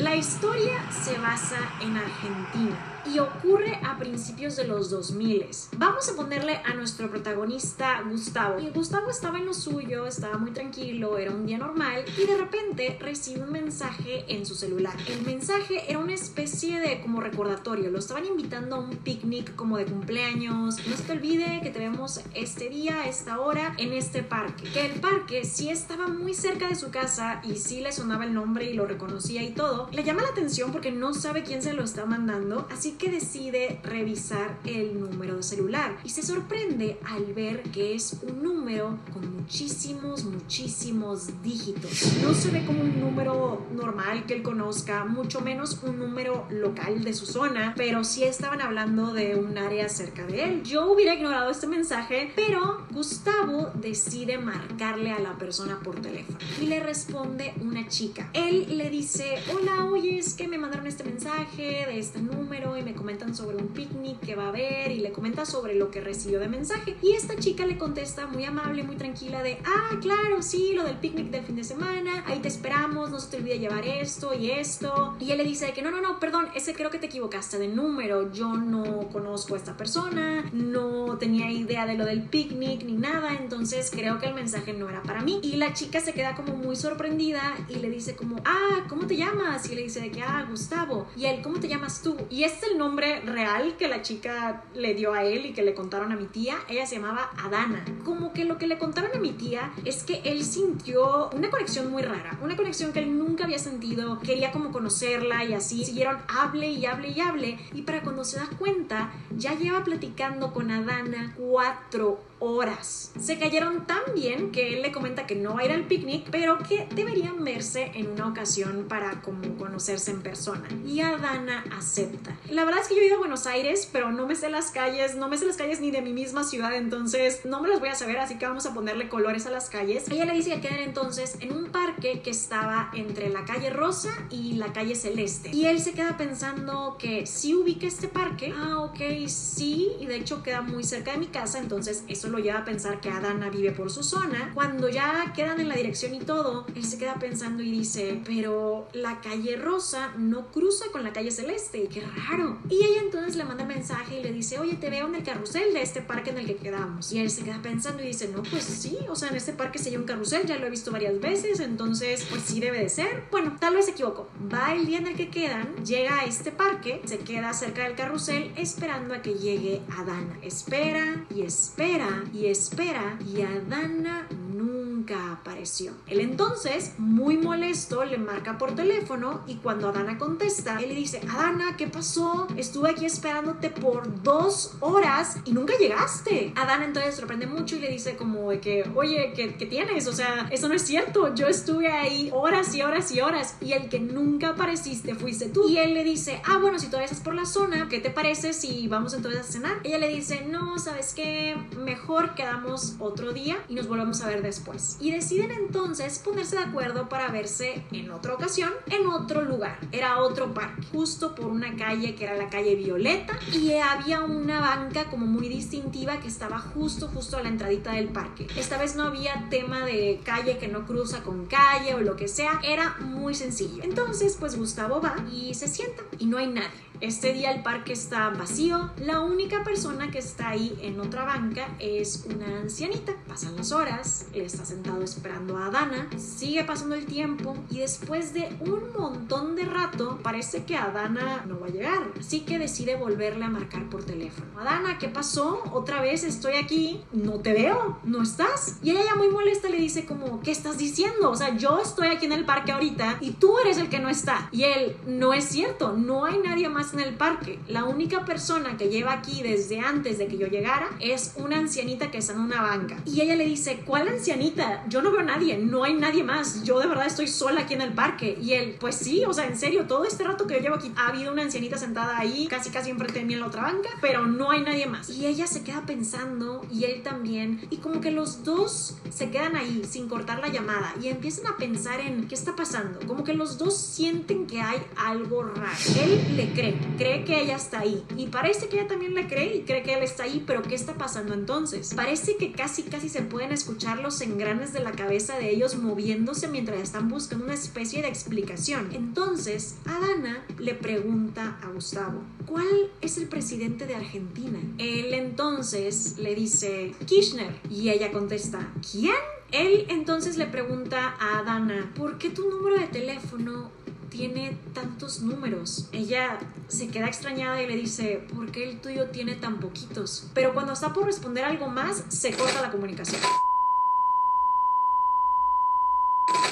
[0.00, 5.46] La historia se basa en Argentina y ocurre a principios de los 2000.
[5.76, 8.58] Vamos a ponerle a nuestro protagonista Gustavo.
[8.60, 12.36] Y Gustavo estaba en lo suyo, estaba muy tranquilo, era un día normal y de
[12.36, 14.94] repente recibe un mensaje en su celular.
[15.06, 19.78] El mensaje era una especie de como recordatorio, lo estaban invitando a un picnic como
[19.78, 20.76] de cumpleaños.
[20.86, 24.70] No se te olvide que te vemos este día, esta hora, en este parque.
[24.70, 28.34] Que el parque sí estaba muy cerca de su casa y sí le sonaba el
[28.34, 29.88] nombre y lo reconocía y todo.
[29.92, 33.80] Le llama la atención porque no sabe quién se lo está mandando, así que decide
[33.82, 39.34] revisar el número de celular y se sorprende al ver que es un número con
[39.34, 42.12] muchísimos, muchísimos dígitos.
[42.22, 47.04] No se ve como un número normal que él conozca, mucho menos un número local
[47.04, 50.62] de su zona, pero sí estaban hablando de un área cerca de él.
[50.64, 56.66] Yo hubiera ignorado este mensaje, pero Gustavo decide marcarle a la persona por teléfono y
[56.66, 58.28] le responde una chica.
[58.32, 62.82] Él le dice, hola, oye, es que me mandaron este mensaje de este número y
[62.82, 66.00] me comentan sobre un picnic que va a haber y le comenta sobre lo que
[66.00, 66.96] recibió de mensaje.
[67.02, 70.96] Y esta chica le contesta muy amable, muy tranquila de, ah, claro, sí, lo del
[70.96, 74.50] picnic del fin de semana, ahí te esperamos, no se te olvide llevar esto y
[74.50, 75.16] esto.
[75.20, 77.58] Y él le dice de que no, no, no, perdón, ese creo que te equivocaste
[77.58, 82.84] de número, yo no conozco a esta persona, no tenía idea de lo del picnic
[82.84, 85.40] ni nada, entonces creo que el mensaje no era para mí.
[85.42, 89.16] Y la chica se queda como muy sorprendida y le dice como, ah, ¿cómo te
[89.16, 89.70] llamas?
[89.70, 91.06] Y le dice de que, ah, Gustavo.
[91.16, 92.16] Y él, ¿cómo te llamas tú?
[92.30, 95.62] Y este es el nombre real que la chica le dio a él y que
[95.62, 96.58] le contaron a mi tía.
[96.68, 97.84] Ella se llamaba Adana.
[98.04, 101.90] Como que lo que le contaron a mi tía es que él sintió una conexión
[101.90, 105.84] muy rara, una conexión que él nunca había sentido, quería como conocerla y así.
[105.84, 107.58] Siguieron hable y hable y hable.
[107.72, 113.12] Y para cuando se da cuenta, ya lleva platicando con Adana cuatro horas.
[113.18, 116.28] Se cayeron tan bien que él le comenta que no va a ir al picnic,
[116.30, 120.68] pero que deberían verse en una ocasión para como conocerse en persona.
[120.86, 122.36] Y Adana acepta.
[122.50, 124.70] La verdad es que yo he ido a Buenos Aires, pero no me sé las
[124.70, 127.80] calles, no me sé las calles ni de mi misma ciudad, entonces no me las
[127.80, 130.08] voy a saber, así que vamos a ponerle colores a las calles.
[130.10, 134.10] Ella le dice que quedan entonces en un parque que estaba entre la calle Rosa
[134.30, 135.50] y la calle Celeste.
[135.52, 138.52] Y él se queda pensando que si ubica este parque.
[138.56, 142.38] Ah, ok, sí, y de hecho queda muy cerca de mi casa, entonces eso lo
[142.38, 144.50] lleva a pensar que Adana vive por su zona.
[144.54, 148.88] Cuando ya quedan en la dirección y todo, él se queda pensando y dice, pero
[148.92, 152.58] la calle Rosa no cruza con la calle Celeste, qué raro.
[152.68, 155.72] Y ella entonces le manda mensaje y le dice, oye, te veo en el carrusel
[155.72, 157.12] de este parque en el que quedamos.
[157.12, 159.78] Y él se queda pensando y dice, no, pues sí, o sea, en este parque
[159.78, 162.88] se hay un carrusel, ya lo he visto varias veces, entonces pues sí debe de
[162.88, 163.24] ser.
[163.30, 164.28] Bueno, tal vez se equivoco.
[164.52, 167.94] Va el día en el que quedan, llega a este parque, se queda cerca del
[167.94, 170.38] carrusel esperando a que llegue Adana.
[170.42, 175.92] Espera y espera y espera y Adana nunca apareció.
[176.06, 181.20] Él entonces, muy molesto, le marca por teléfono y cuando Adana contesta, él le dice,
[181.30, 182.48] Adana, ¿qué pasó?
[182.56, 186.52] Estuve aquí esperándote por dos horas y nunca llegaste.
[186.56, 190.06] Adana entonces sorprende mucho y le dice como de que, oye, ¿qué, ¿qué tienes?
[190.06, 191.34] O sea, eso no es cierto.
[191.34, 195.68] Yo estuve ahí horas y horas y horas y el que nunca apareciste fuiste tú.
[195.68, 198.52] Y él le dice, ah, bueno, si todavía estás por la zona, ¿qué te parece
[198.52, 199.76] si vamos entonces a cenar?
[199.84, 201.56] Ella le dice, no, ¿sabes qué?
[201.76, 204.96] Mejor quedamos otro día y nos volvemos a ver después.
[204.98, 209.78] Y deciden entonces ponerse de acuerdo para verse en otra ocasión, en otro lugar.
[209.92, 214.60] Era otro parque, justo por una calle que era la calle Violeta y había una
[214.60, 218.46] banca como muy distintiva que estaba justo, justo a la entradita del parque.
[218.56, 222.28] Esta vez no había tema de calle que no cruza con calle o lo que
[222.28, 223.82] sea, era muy sencillo.
[223.82, 226.87] Entonces, pues Gustavo va y se sienta y no hay nadie.
[227.00, 228.90] Este día el parque está vacío.
[228.98, 233.14] La única persona que está ahí en otra banca es una ancianita.
[233.28, 236.10] Pasan las horas, él está sentado esperando a Adana.
[236.18, 241.60] Sigue pasando el tiempo y después de un montón de rato parece que Adana no
[241.60, 242.02] va a llegar.
[242.18, 244.58] Así que decide volverle a marcar por teléfono.
[244.58, 245.62] Adana, ¿qué pasó?
[245.72, 247.04] Otra vez estoy aquí.
[247.12, 248.00] No te veo.
[248.02, 248.78] ¿No estás?
[248.82, 251.30] Y ella ya muy molesta le dice como, ¿qué estás diciendo?
[251.30, 254.08] O sea, yo estoy aquí en el parque ahorita y tú eres el que no
[254.08, 254.48] está.
[254.50, 255.92] Y él, no es cierto.
[255.92, 257.58] No hay nadie más en el parque.
[257.68, 262.10] La única persona que lleva aquí desde antes de que yo llegara es una ancianita
[262.10, 262.96] que está en una banca.
[263.04, 264.84] Y ella le dice, ¿cuál ancianita?
[264.88, 266.64] Yo no veo a nadie, no hay nadie más.
[266.64, 268.38] Yo de verdad estoy sola aquí en el parque.
[268.40, 270.92] Y él, pues sí, o sea, en serio, todo este rato que yo llevo aquí
[270.96, 273.88] ha habido una ancianita sentada ahí, casi casi enfrente de mí en la otra banca,
[274.00, 275.10] pero no hay nadie más.
[275.10, 277.66] Y ella se queda pensando y él también.
[277.70, 281.56] Y como que los dos se quedan ahí sin cortar la llamada y empiezan a
[281.56, 283.00] pensar en qué está pasando.
[283.06, 285.78] Como que los dos sienten que hay algo raro.
[286.00, 288.02] Él le cree, cree que ella está ahí.
[288.16, 290.74] Y parece que ella también le cree y cree que él está ahí, pero ¿qué
[290.74, 291.92] está pasando entonces?
[291.94, 296.48] Parece que casi casi se pueden escuchar los engranes de la cabeza de ellos moviéndose
[296.48, 298.88] mientras están buscando una especie de explicación.
[298.92, 304.58] Entonces, Adana le pregunta a Gustavo, ¿cuál es el presidente de Argentina?
[304.78, 307.54] Él entonces le dice, Kirchner.
[307.70, 309.14] Y ella contesta, ¿quién?
[309.50, 313.70] Él entonces le pregunta a Adana, ¿por qué tu número de teléfono
[314.10, 315.88] tiene tantos números?
[315.92, 320.28] Ella se queda extrañada y le dice, ¿por qué el tuyo tiene tan poquitos?
[320.34, 323.20] Pero cuando está por responder algo más, se corta la comunicación.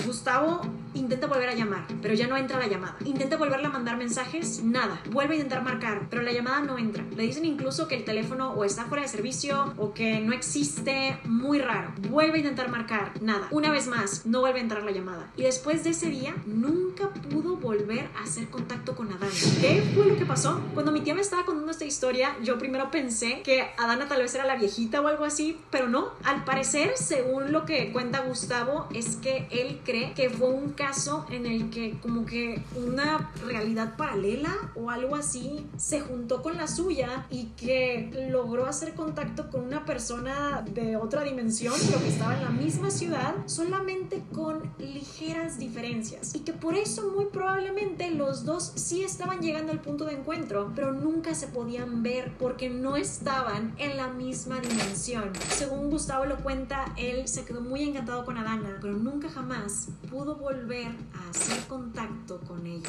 [0.06, 0.60] Gustavo
[0.94, 2.96] intenta volver a llamar, pero ya no entra la llamada.
[3.04, 5.00] Intenta volverle a mandar mensajes, nada.
[5.10, 7.04] Vuelve a intentar marcar, pero la llamada no entra.
[7.14, 11.18] Le dicen incluso que el teléfono o está fuera de servicio o que no existe,
[11.24, 11.92] muy raro.
[12.08, 13.48] Vuelve a intentar marcar, nada.
[13.50, 15.30] Una vez más, no vuelve a entrar la llamada.
[15.36, 19.32] Y después de ese día, nunca pudo volver a hacer contacto con Adana.
[19.60, 20.60] ¿Qué fue lo que pasó?
[20.72, 24.34] Cuando mi tía me estaba contando esta historia, yo primero pensé que Adana tal vez
[24.34, 26.10] era la viejita o algo así, pero no.
[26.24, 31.26] Al parecer, según lo que cuenta Gustavo, es que él cree que fue un caso
[31.30, 36.68] en el que como que una realidad paralela o algo así se juntó con la
[36.68, 42.34] suya y que logró hacer contacto con una persona de otra dimensión, pero que estaba
[42.34, 46.34] en la misma ciudad, solamente con ligeras diferencias.
[46.34, 50.72] Y que por eso muy probablemente los dos sí estaban llegando al punto de encuentro,
[50.74, 55.30] pero nunca se podían ver porque no estaban en la misma dimensión.
[55.50, 60.36] Según Gustavo lo cuenta, él se quedó muy encantado con Adana, pero nunca jamás pudo
[60.36, 62.88] volver a hacer contacto con ella.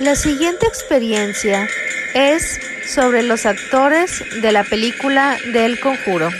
[0.00, 1.68] La siguiente experiencia
[2.14, 6.30] es sobre los actores de la película del conjuro.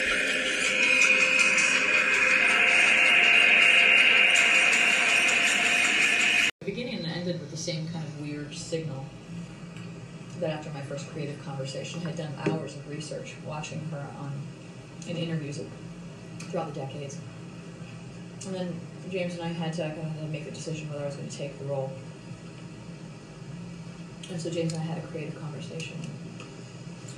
[6.61, 9.05] The beginning ended with the same kind of weird signal
[10.41, 14.33] that after my first creative conversation, I had done hours of research watching her on
[15.09, 15.61] in interviews
[16.51, 17.19] throughout the decades.
[18.47, 18.81] And then
[19.11, 21.37] James and I had to, kind of make the decision whether I was going to
[21.37, 21.93] take the role.
[24.31, 25.97] And so James and I had a creative conversation.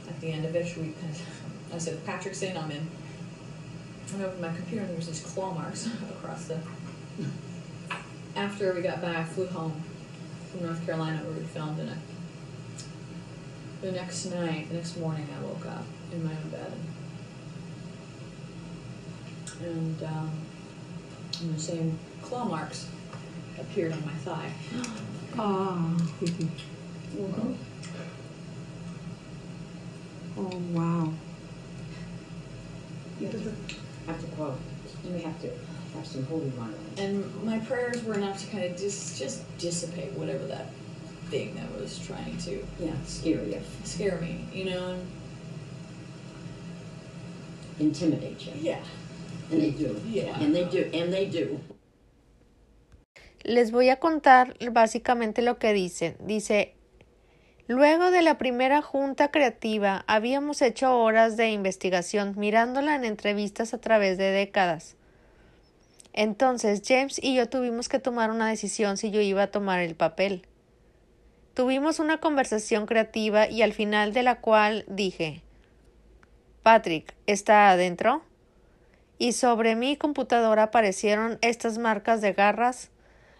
[0.09, 1.22] At the end of it, we kind of,
[1.74, 2.89] I said, Patrick's in, I'm in.
[4.14, 6.59] I opened my computer and there was these claw marks across the.
[8.37, 9.83] After we got back, I flew home
[10.51, 11.97] from North Carolina where we filmed, and I,
[13.83, 16.72] the next night, the next morning, I woke up in my own bed,
[19.62, 20.31] and um,
[21.41, 22.89] and the same claw marks
[23.59, 24.51] appeared on my thigh.
[25.39, 25.97] Oh.
[30.39, 31.12] Oh, wow.
[33.18, 33.28] You
[34.07, 34.59] have to quote.
[35.11, 35.51] We have to
[35.95, 36.74] have some holy water.
[36.99, 40.66] And my prayers were enough to kind of just just dissipate whatever that
[41.30, 43.61] thing that was trying to Yeah, scare you.
[43.84, 44.91] scare me, you know.
[47.78, 48.53] And Intimidate you.
[48.61, 48.80] yeah,
[53.42, 56.16] Les voy a contar básicamente lo que dice.
[56.20, 56.74] Dice,
[57.68, 63.78] luego de la primera junta creativa habíamos hecho horas de investigación mirándola en entrevistas a
[63.78, 64.97] través de décadas.
[66.12, 69.94] Entonces James y yo tuvimos que tomar una decisión si yo iba a tomar el
[69.94, 70.42] papel.
[71.55, 75.42] Tuvimos una conversación creativa y al final de la cual dije,
[76.62, 78.26] Patrick, ¿está adentro?
[79.19, 82.91] Y sobre mi computadora aparecieron estas marcas de garras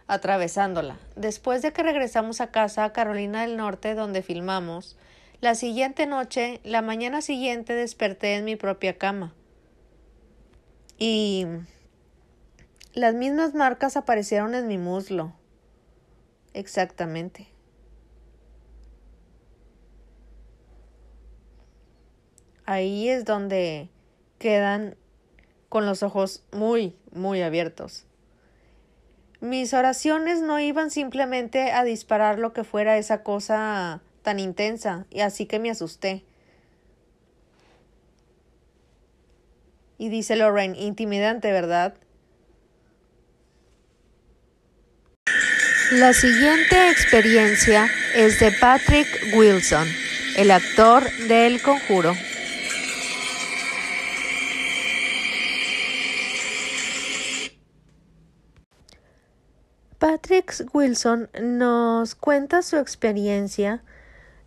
[0.07, 0.99] atravesándola.
[1.17, 4.97] Después de que regresamos a casa a Carolina del Norte, donde filmamos,
[5.41, 9.35] la siguiente noche, la mañana siguiente, desperté en mi propia cama.
[10.99, 11.47] Y
[12.95, 15.35] las mismas marcas aparecieron en mi muslo.
[16.55, 17.49] Exactamente.
[22.65, 23.91] Ahí es donde
[24.39, 24.97] quedan
[25.77, 28.07] con los ojos muy, muy abiertos.
[29.43, 35.21] Mis oraciones no iban simplemente a disparar lo que fuera esa cosa tan intensa, y
[35.21, 36.25] así que me asusté.
[39.99, 41.93] Y dice Lorraine, intimidante, ¿verdad?
[45.93, 49.87] La siguiente experiencia es de Patrick Wilson,
[50.39, 52.15] el actor del conjuro.
[59.99, 63.83] Patrick Wilson nos cuenta su experiencia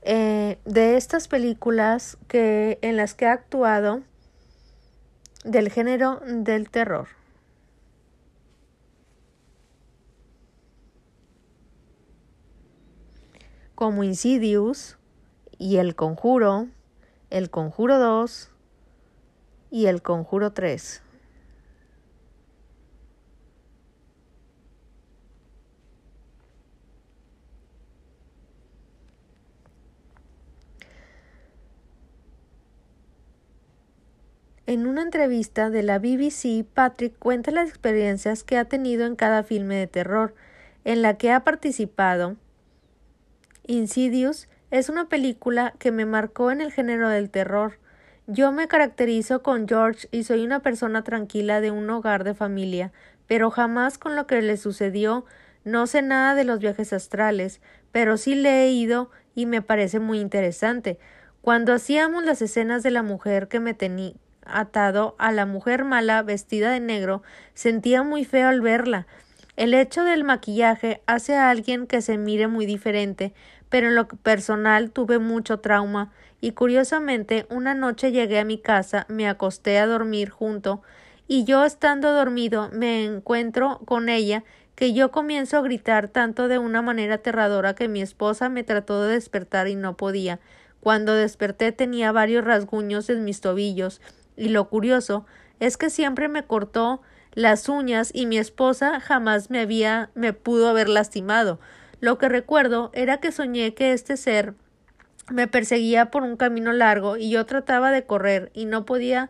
[0.04, 4.04] eh, de estas películas que, en las que ha actuado
[5.44, 7.08] del género del terror.
[13.74, 14.98] Como Insidious
[15.58, 16.68] y El Conjuro,
[17.32, 18.52] El Conjuro 2
[19.72, 21.02] y El Conjuro 3.
[34.70, 39.42] En una entrevista de la BBC, Patrick cuenta las experiencias que ha tenido en cada
[39.42, 40.36] filme de terror
[40.86, 42.36] en la que ha participado.
[43.66, 47.80] Insidious es una película que me marcó en el género del terror.
[48.28, 52.92] Yo me caracterizo con George y soy una persona tranquila de un hogar de familia,
[53.26, 55.26] pero jamás con lo que le sucedió
[55.64, 57.60] no sé nada de los viajes astrales,
[57.92, 61.00] pero sí le he ido y me parece muy interesante.
[61.42, 64.14] Cuando hacíamos las escenas de la mujer que me tenía
[64.52, 67.24] atado a la mujer mala vestida de negro,
[67.54, 69.08] sentía muy feo al verla.
[69.56, 73.34] El hecho del maquillaje hace a alguien que se mire muy diferente,
[73.70, 79.06] pero en lo personal tuve mucho trauma y curiosamente una noche llegué a mi casa,
[79.10, 80.82] me acosté a dormir junto
[81.28, 84.44] y yo estando dormido me encuentro con ella
[84.76, 89.04] que yo comienzo a gritar tanto de una manera aterradora que mi esposa me trató
[89.04, 90.40] de despertar y no podía.
[90.80, 94.00] Cuando desperté tenía varios rasguños en mis tobillos
[94.40, 95.26] y lo curioso
[95.60, 97.02] es que siempre me cortó
[97.34, 101.60] las uñas y mi esposa jamás me había me pudo haber lastimado.
[102.00, 104.56] Lo que recuerdo era que soñé que este ser
[105.30, 109.30] me perseguía por un camino largo y yo trataba de correr y no podía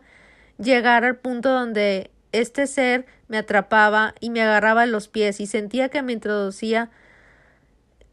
[0.58, 5.88] llegar al punto donde este ser me atrapaba y me agarraba los pies y sentía
[5.88, 6.90] que me introducía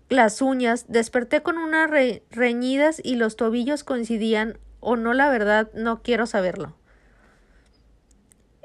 [0.10, 0.86] las uñas.
[0.88, 6.26] Desperté con unas re reñidas y los tobillos coincidían o no, la verdad, no quiero
[6.26, 6.76] saberlo.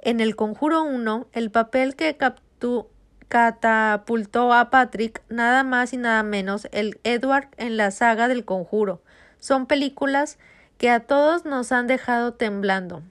[0.04, 2.16] En el conjuro 1, el papel que
[3.28, 9.00] catapultó a Patrick nada más y nada menos el Edward en la saga del conjuro.
[9.38, 10.38] Son películas
[10.76, 13.02] que a todos nos han dejado temblando.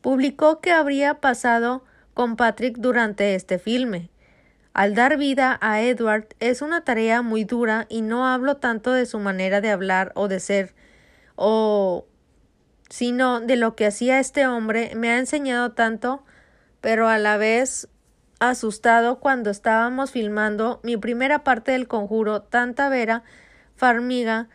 [0.00, 1.82] Publicó que habría pasado
[2.14, 4.08] con Patrick durante este filme.
[4.72, 9.06] Al dar vida a Edward es una tarea muy dura y no hablo tanto de
[9.06, 10.76] su manera de hablar o de ser
[11.34, 12.06] o
[12.88, 16.24] sino de lo que hacía este hombre me ha enseñado tanto,
[16.80, 17.88] pero a la vez
[18.40, 23.24] asustado cuando estábamos filmando mi primera parte del conjuro, tanta Vera
[23.76, 24.48] Farmiga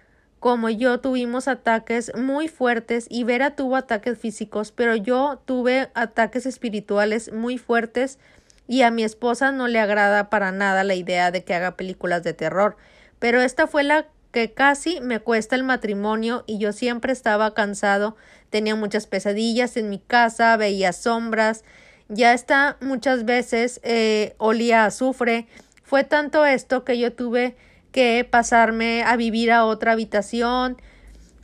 [0.44, 6.46] como yo tuvimos ataques muy fuertes y Vera tuvo ataques físicos, pero yo tuve ataques
[6.46, 8.20] espirituales muy fuertes
[8.68, 12.24] y a mi esposa no le agrada para nada la idea de que haga películas
[12.24, 12.76] de terror.
[13.20, 18.18] Pero esta fue la que casi me cuesta el matrimonio y yo siempre estaba cansado,
[18.50, 21.64] tenía muchas pesadillas en mi casa, veía sombras,
[22.10, 25.48] ya está muchas veces eh, olía azufre.
[25.84, 27.56] Fue tanto esto que yo tuve
[27.92, 30.82] que pasarme a vivir a otra habitación.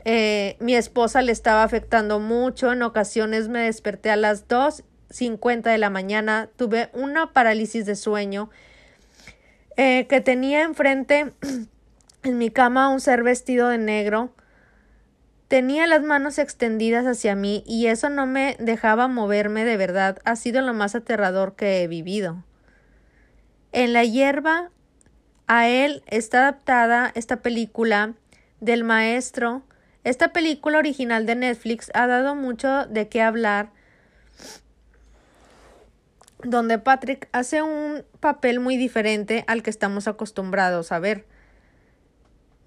[0.04, 2.74] Eh, mi esposa le estaba afectando mucho.
[2.74, 6.50] En ocasiones me desperté a las dos cincuenta de la mañana.
[6.56, 8.50] Tuve una parálisis de sueño
[9.78, 11.34] eh, que tenía enfrente
[12.24, 14.34] en mi cama un ser vestido de negro.
[15.48, 20.20] Tenía las manos extendidas hacia mí y eso no me dejaba moverme de verdad.
[20.26, 22.44] Ha sido lo más aterrador que he vivido.
[23.72, 24.70] En la hierba
[25.48, 28.14] a él está adaptada esta película
[28.60, 29.64] del maestro.
[30.04, 33.72] Esta película original de Netflix ha dado mucho de qué hablar
[36.44, 41.26] donde Patrick hace un papel muy diferente al que estamos acostumbrados a ver.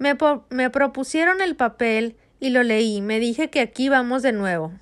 [0.03, 3.01] Me, propusieron el papel y lo leí.
[3.01, 4.73] Me dije que aquí vamos de nuevo.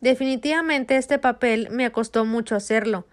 [0.00, 3.06] Definitivamente este papel me costó mucho hacerlo.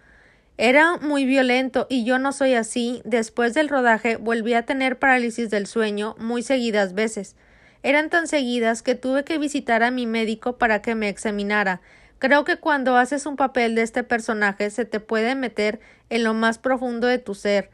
[0.57, 3.03] Era muy violento y yo no soy así.
[3.05, 7.35] Después del rodaje volví a tener parálisis del sueño muy seguidas veces.
[7.83, 11.81] Eran tan seguidas que tuve que visitar a mi médico para que me examinara.
[12.17, 15.79] Creo que cuando haces un papel de este personaje se te puede meter
[16.09, 17.69] en lo más profundo de tu ser.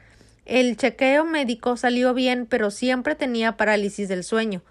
[0.45, 4.61] El chequeo médico salió bien, pero siempre tenía parálisis del sueño.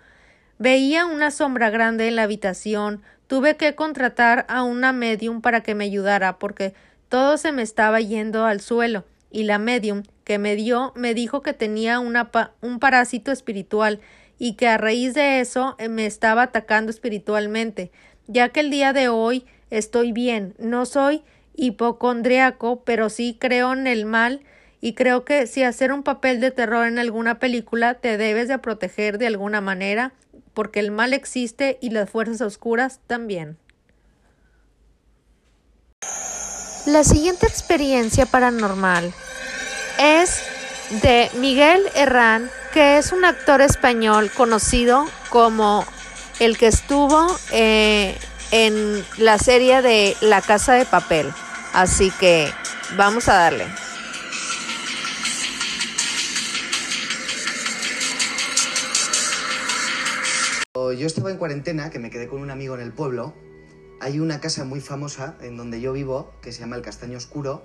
[0.58, 3.02] Veía una sombra grande en la habitación.
[3.26, 6.74] Tuve que contratar a una medium para que me ayudara, porque
[7.08, 11.42] todo se me estaba yendo al suelo, y la medium que me dio me dijo
[11.42, 14.00] que tenía un parásito espiritual
[14.38, 17.90] y que a raíz de eso eh, me estaba atacando espiritualmente,
[18.26, 21.22] ya que el día de hoy estoy bien, no soy
[21.54, 24.42] hipocondriaco, pero sí creo en el mal
[24.84, 28.58] y creo que si hacer un papel de terror en alguna película te debes de
[28.58, 30.12] proteger de alguna manera,
[30.54, 33.56] porque el mal existe y las fuerzas oscuras también.
[36.86, 39.14] La siguiente experiencia paranormal
[40.00, 40.42] es
[41.00, 45.86] de Miguel Herrán, que es un actor español conocido como
[46.40, 48.18] el que estuvo eh,
[48.50, 51.32] en la serie de La Casa de Papel.
[51.72, 52.52] Así que
[52.96, 53.68] vamos a darle.
[60.74, 63.34] Yo estaba en cuarentena, que me quedé con un amigo en el pueblo,
[64.00, 67.62] hay una casa muy famosa en donde yo vivo, que se llama el Castaño Oscuro,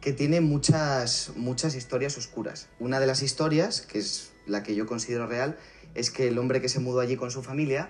[0.00, 2.68] que tiene muchas, muchas historias oscuras.
[2.80, 5.58] Una de las historias, que es la que yo considero real,
[5.94, 7.88] es que el hombre que se mudó allí con su familia,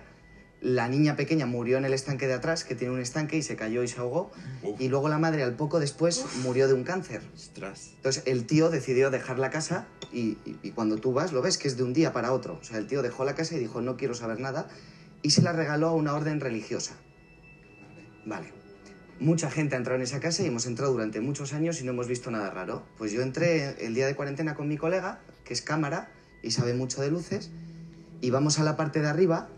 [0.61, 3.57] la niña pequeña murió en el estanque de atrás, que tiene un estanque, y se
[3.57, 4.31] cayó y se ahogó.
[4.79, 7.23] Y luego la madre, al poco después, murió de un cáncer.
[7.97, 11.69] Entonces el tío decidió dejar la casa y, y cuando tú vas lo ves que
[11.69, 12.59] es de un día para otro.
[12.61, 14.69] O sea, el tío dejó la casa y dijo, no quiero saber nada,
[15.23, 16.95] y se la regaló a una orden religiosa.
[18.27, 18.53] Vale.
[19.19, 21.93] Mucha gente ha entrado en esa casa y hemos entrado durante muchos años y no
[21.93, 22.87] hemos visto nada raro.
[22.97, 26.11] Pues yo entré el día de cuarentena con mi colega, que es cámara
[26.43, 27.51] y sabe mucho de luces,
[28.23, 29.51] y vamos a la parte de arriba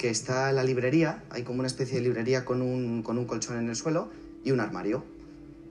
[0.00, 3.58] que está la librería, hay como una especie de librería con un, con un colchón
[3.58, 4.08] en el suelo
[4.42, 5.04] y un armario.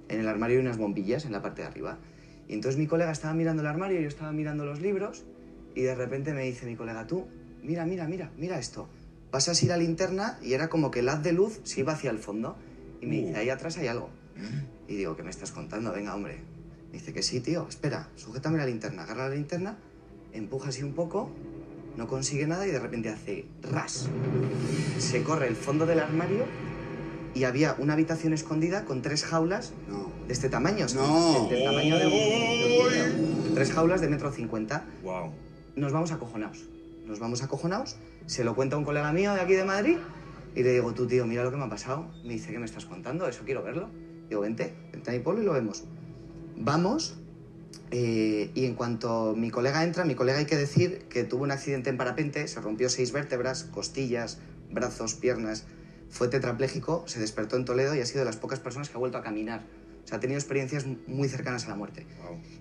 [0.08, 1.98] En el armario hay unas bombillas en la parte de arriba.
[2.48, 5.24] Y entonces mi colega estaba mirando el armario, yo estaba mirando los libros
[5.74, 7.26] y de repente me dice mi colega, tú,
[7.64, 8.88] mira, mira, mira, mira esto.
[9.32, 11.80] Pasas a ir a la linterna y era como que el haz de luz se
[11.80, 12.56] iba hacia el fondo.
[13.02, 14.12] Y me dice, ahí atrás hay algo.
[14.88, 15.92] Y digo, ¿qué me estás contando?
[15.92, 16.38] Venga, hombre.
[16.92, 19.80] Me dice que sí, tío, espera, sujétame la linterna, agarra la linterna,
[20.34, 21.32] empuja así un poco,
[22.00, 24.08] no consigue nada y de repente hace ras.
[24.98, 26.46] Se corre el fondo del armario
[27.36, 29.74] y había una habitación escondida con tres jaulas
[30.26, 30.88] de este tamaño.
[30.96, 31.48] No.
[31.50, 34.86] Del, del tamaño de, de- Tres jaulas de metro cincuenta.
[35.04, 35.32] Wow.
[35.76, 36.64] Nos vamos acojonados.
[37.06, 37.98] Nos vamos acojonados.
[38.26, 39.98] Se lo cuenta un colega mío de aquí de Madrid
[40.56, 42.08] y le digo, tú tío, mira lo que me ha pasado.
[42.24, 43.28] Me dice, ¿qué me estás contando?
[43.28, 43.90] Eso quiero verlo.
[44.30, 45.84] Digo, vente, vente a mi pueblo y lo vemos.
[46.56, 47.18] Vamos
[47.92, 51.52] eh, y en cuanto mi colega entra, mi colega hay que decir que tuvo un
[51.52, 54.38] accidente en parapente, se rompió seis vértebras, costillas,
[54.72, 55.66] brazos, piernas,
[56.10, 59.00] fue tetrapléjico, se despertó en Toledo y ha sido de las pocas personas que ha
[59.00, 59.64] vuelto a caminar.
[60.04, 62.06] O sea, ha tenido experiencias muy cercanas a la muerte.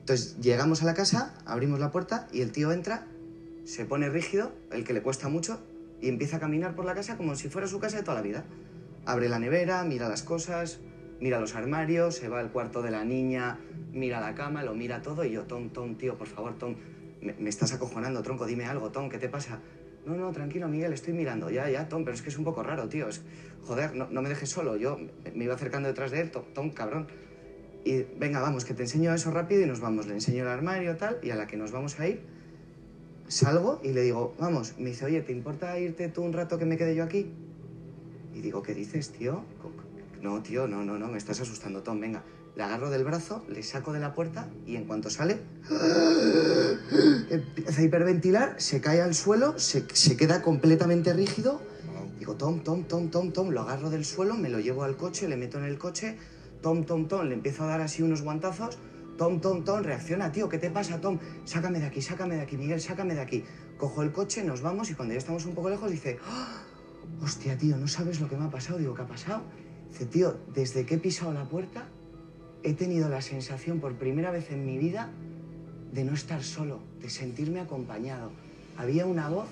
[0.00, 3.06] Entonces llegamos a la casa, abrimos la puerta y el tío entra,
[3.64, 5.60] se pone rígido, el que le cuesta mucho,
[6.00, 8.22] y empieza a caminar por la casa como si fuera su casa de toda la
[8.22, 8.44] vida.
[9.06, 10.80] Abre la nevera, mira las cosas,
[11.20, 13.58] mira los armarios, se va al cuarto de la niña,
[13.92, 16.76] mira la cama, lo mira todo y yo, Tom, Tom, tío, por favor, Tom,
[17.20, 19.60] me, me estás acojonando, tronco, dime algo, Tom, ¿qué te pasa?
[20.04, 21.50] No, no, tranquilo, Miguel, estoy mirando.
[21.50, 23.08] Ya, ya, Tom, pero es que es un poco raro, tío.
[23.08, 23.22] Es,
[23.60, 24.76] joder, no, no me dejes solo.
[24.76, 24.96] Yo
[25.34, 27.08] me- iba acercando detrás de él, Tom, Tom, cabrón.
[27.84, 30.06] Y venga, vamos, que te enseño eso rápido y nos vamos.
[30.06, 32.22] Le enseño el armario, tal, y a la que nos vamos a ir,
[33.28, 34.78] salgo y le digo, vamos.
[34.78, 37.26] Me dice, oye, ¿te importa irte tú un rato que me quede yo aquí?
[38.34, 39.44] Y digo, ¿qué dices, tío?
[40.22, 42.24] No, tío, no, no, no, me estás asustando, Tom, venga.
[42.56, 45.38] Le agarro del brazo, le saco de la puerta y en cuanto sale,
[47.30, 51.60] empieza a hiperventilar, se cae al suelo, se, se queda completamente rígido.
[52.18, 55.28] Digo, Tom, Tom, Tom, Tom, Tom, lo agarro del suelo, me lo llevo al coche,
[55.28, 56.16] le meto en el coche,
[56.60, 58.78] Tom, Tom, Tom, le empiezo a dar así unos guantazos,
[59.16, 61.20] Tom, Tom, Tom, reacciona, tío, ¿qué te pasa, Tom?
[61.44, 63.44] Sácame de aquí, sácame de aquí, Miguel, sácame de aquí.
[63.76, 66.62] Cojo el coche, nos vamos y cuando ya estamos un poco lejos dice, "Ah,
[67.22, 68.78] hostia, tío, no sabes lo que me ha pasado.
[68.78, 69.42] Digo, ¿qué ha pasado?
[69.90, 71.86] Dice, tío, desde que he pisado la puerta,
[72.62, 75.10] he tenido la sensación por primera vez en mi vida
[75.92, 78.30] de no estar solo, de sentirme acompañado.
[78.76, 79.48] Había una voz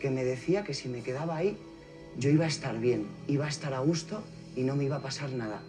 [0.00, 1.56] que me decía que si me quedaba ahí,
[2.18, 4.22] yo iba a estar bien, iba a estar a gusto
[4.54, 5.62] y no me iba a pasar nada.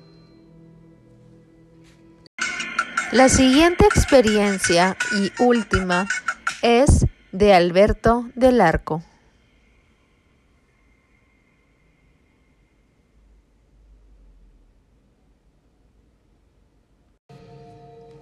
[3.12, 6.08] La siguiente experiencia y última
[6.62, 9.04] es de Alberto del Arco.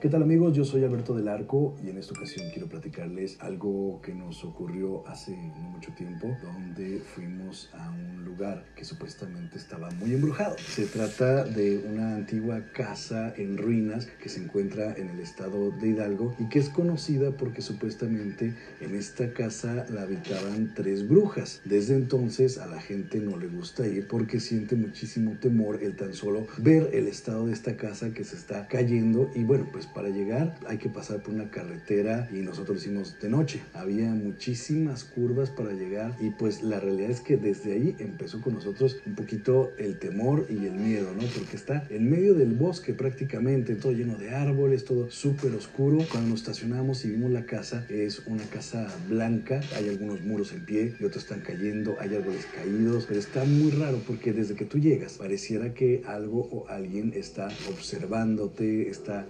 [0.06, 0.56] ¿Qué tal amigos?
[0.56, 5.04] Yo soy Alberto del Arco y en esta ocasión quiero platicarles algo que nos ocurrió
[5.08, 10.58] hace no mucho tiempo, donde fuimos a un lugar que supuestamente estaba muy embrujado.
[10.60, 15.88] Se trata de una antigua casa en ruinas que se encuentra en el estado de
[15.88, 21.64] Hidalgo y que es conocida porque supuestamente en esta casa la habitaban tres brujas.
[21.66, 26.14] Desde entonces a la gente no le gusta ir porque siente muchísimo temor el tan
[26.14, 30.10] solo ver el estado de esta casa que se está cayendo y bueno, pues para
[30.10, 33.64] llegar hay que pasar por una carretera y nosotros hicimos de noche.
[33.74, 38.56] Había muchísimas curvas para llegar y pues la realidad es que desde ahí empezó con
[38.56, 41.24] nosotros un poquito el temor y el miedo, ¿no?
[41.36, 46.00] Porque está en medio del bosque prácticamente, todo lleno de árboles, todo súper oscuro.
[46.12, 50.66] Cuando nos estacionamos y vimos la casa, es una casa blanca, hay algunos muros en
[50.66, 54.66] pie y otros están cayendo, hay árboles caídos, pero está muy raro porque desde que
[54.66, 59.26] tú llegas pareciera que algo o alguien está observándote, está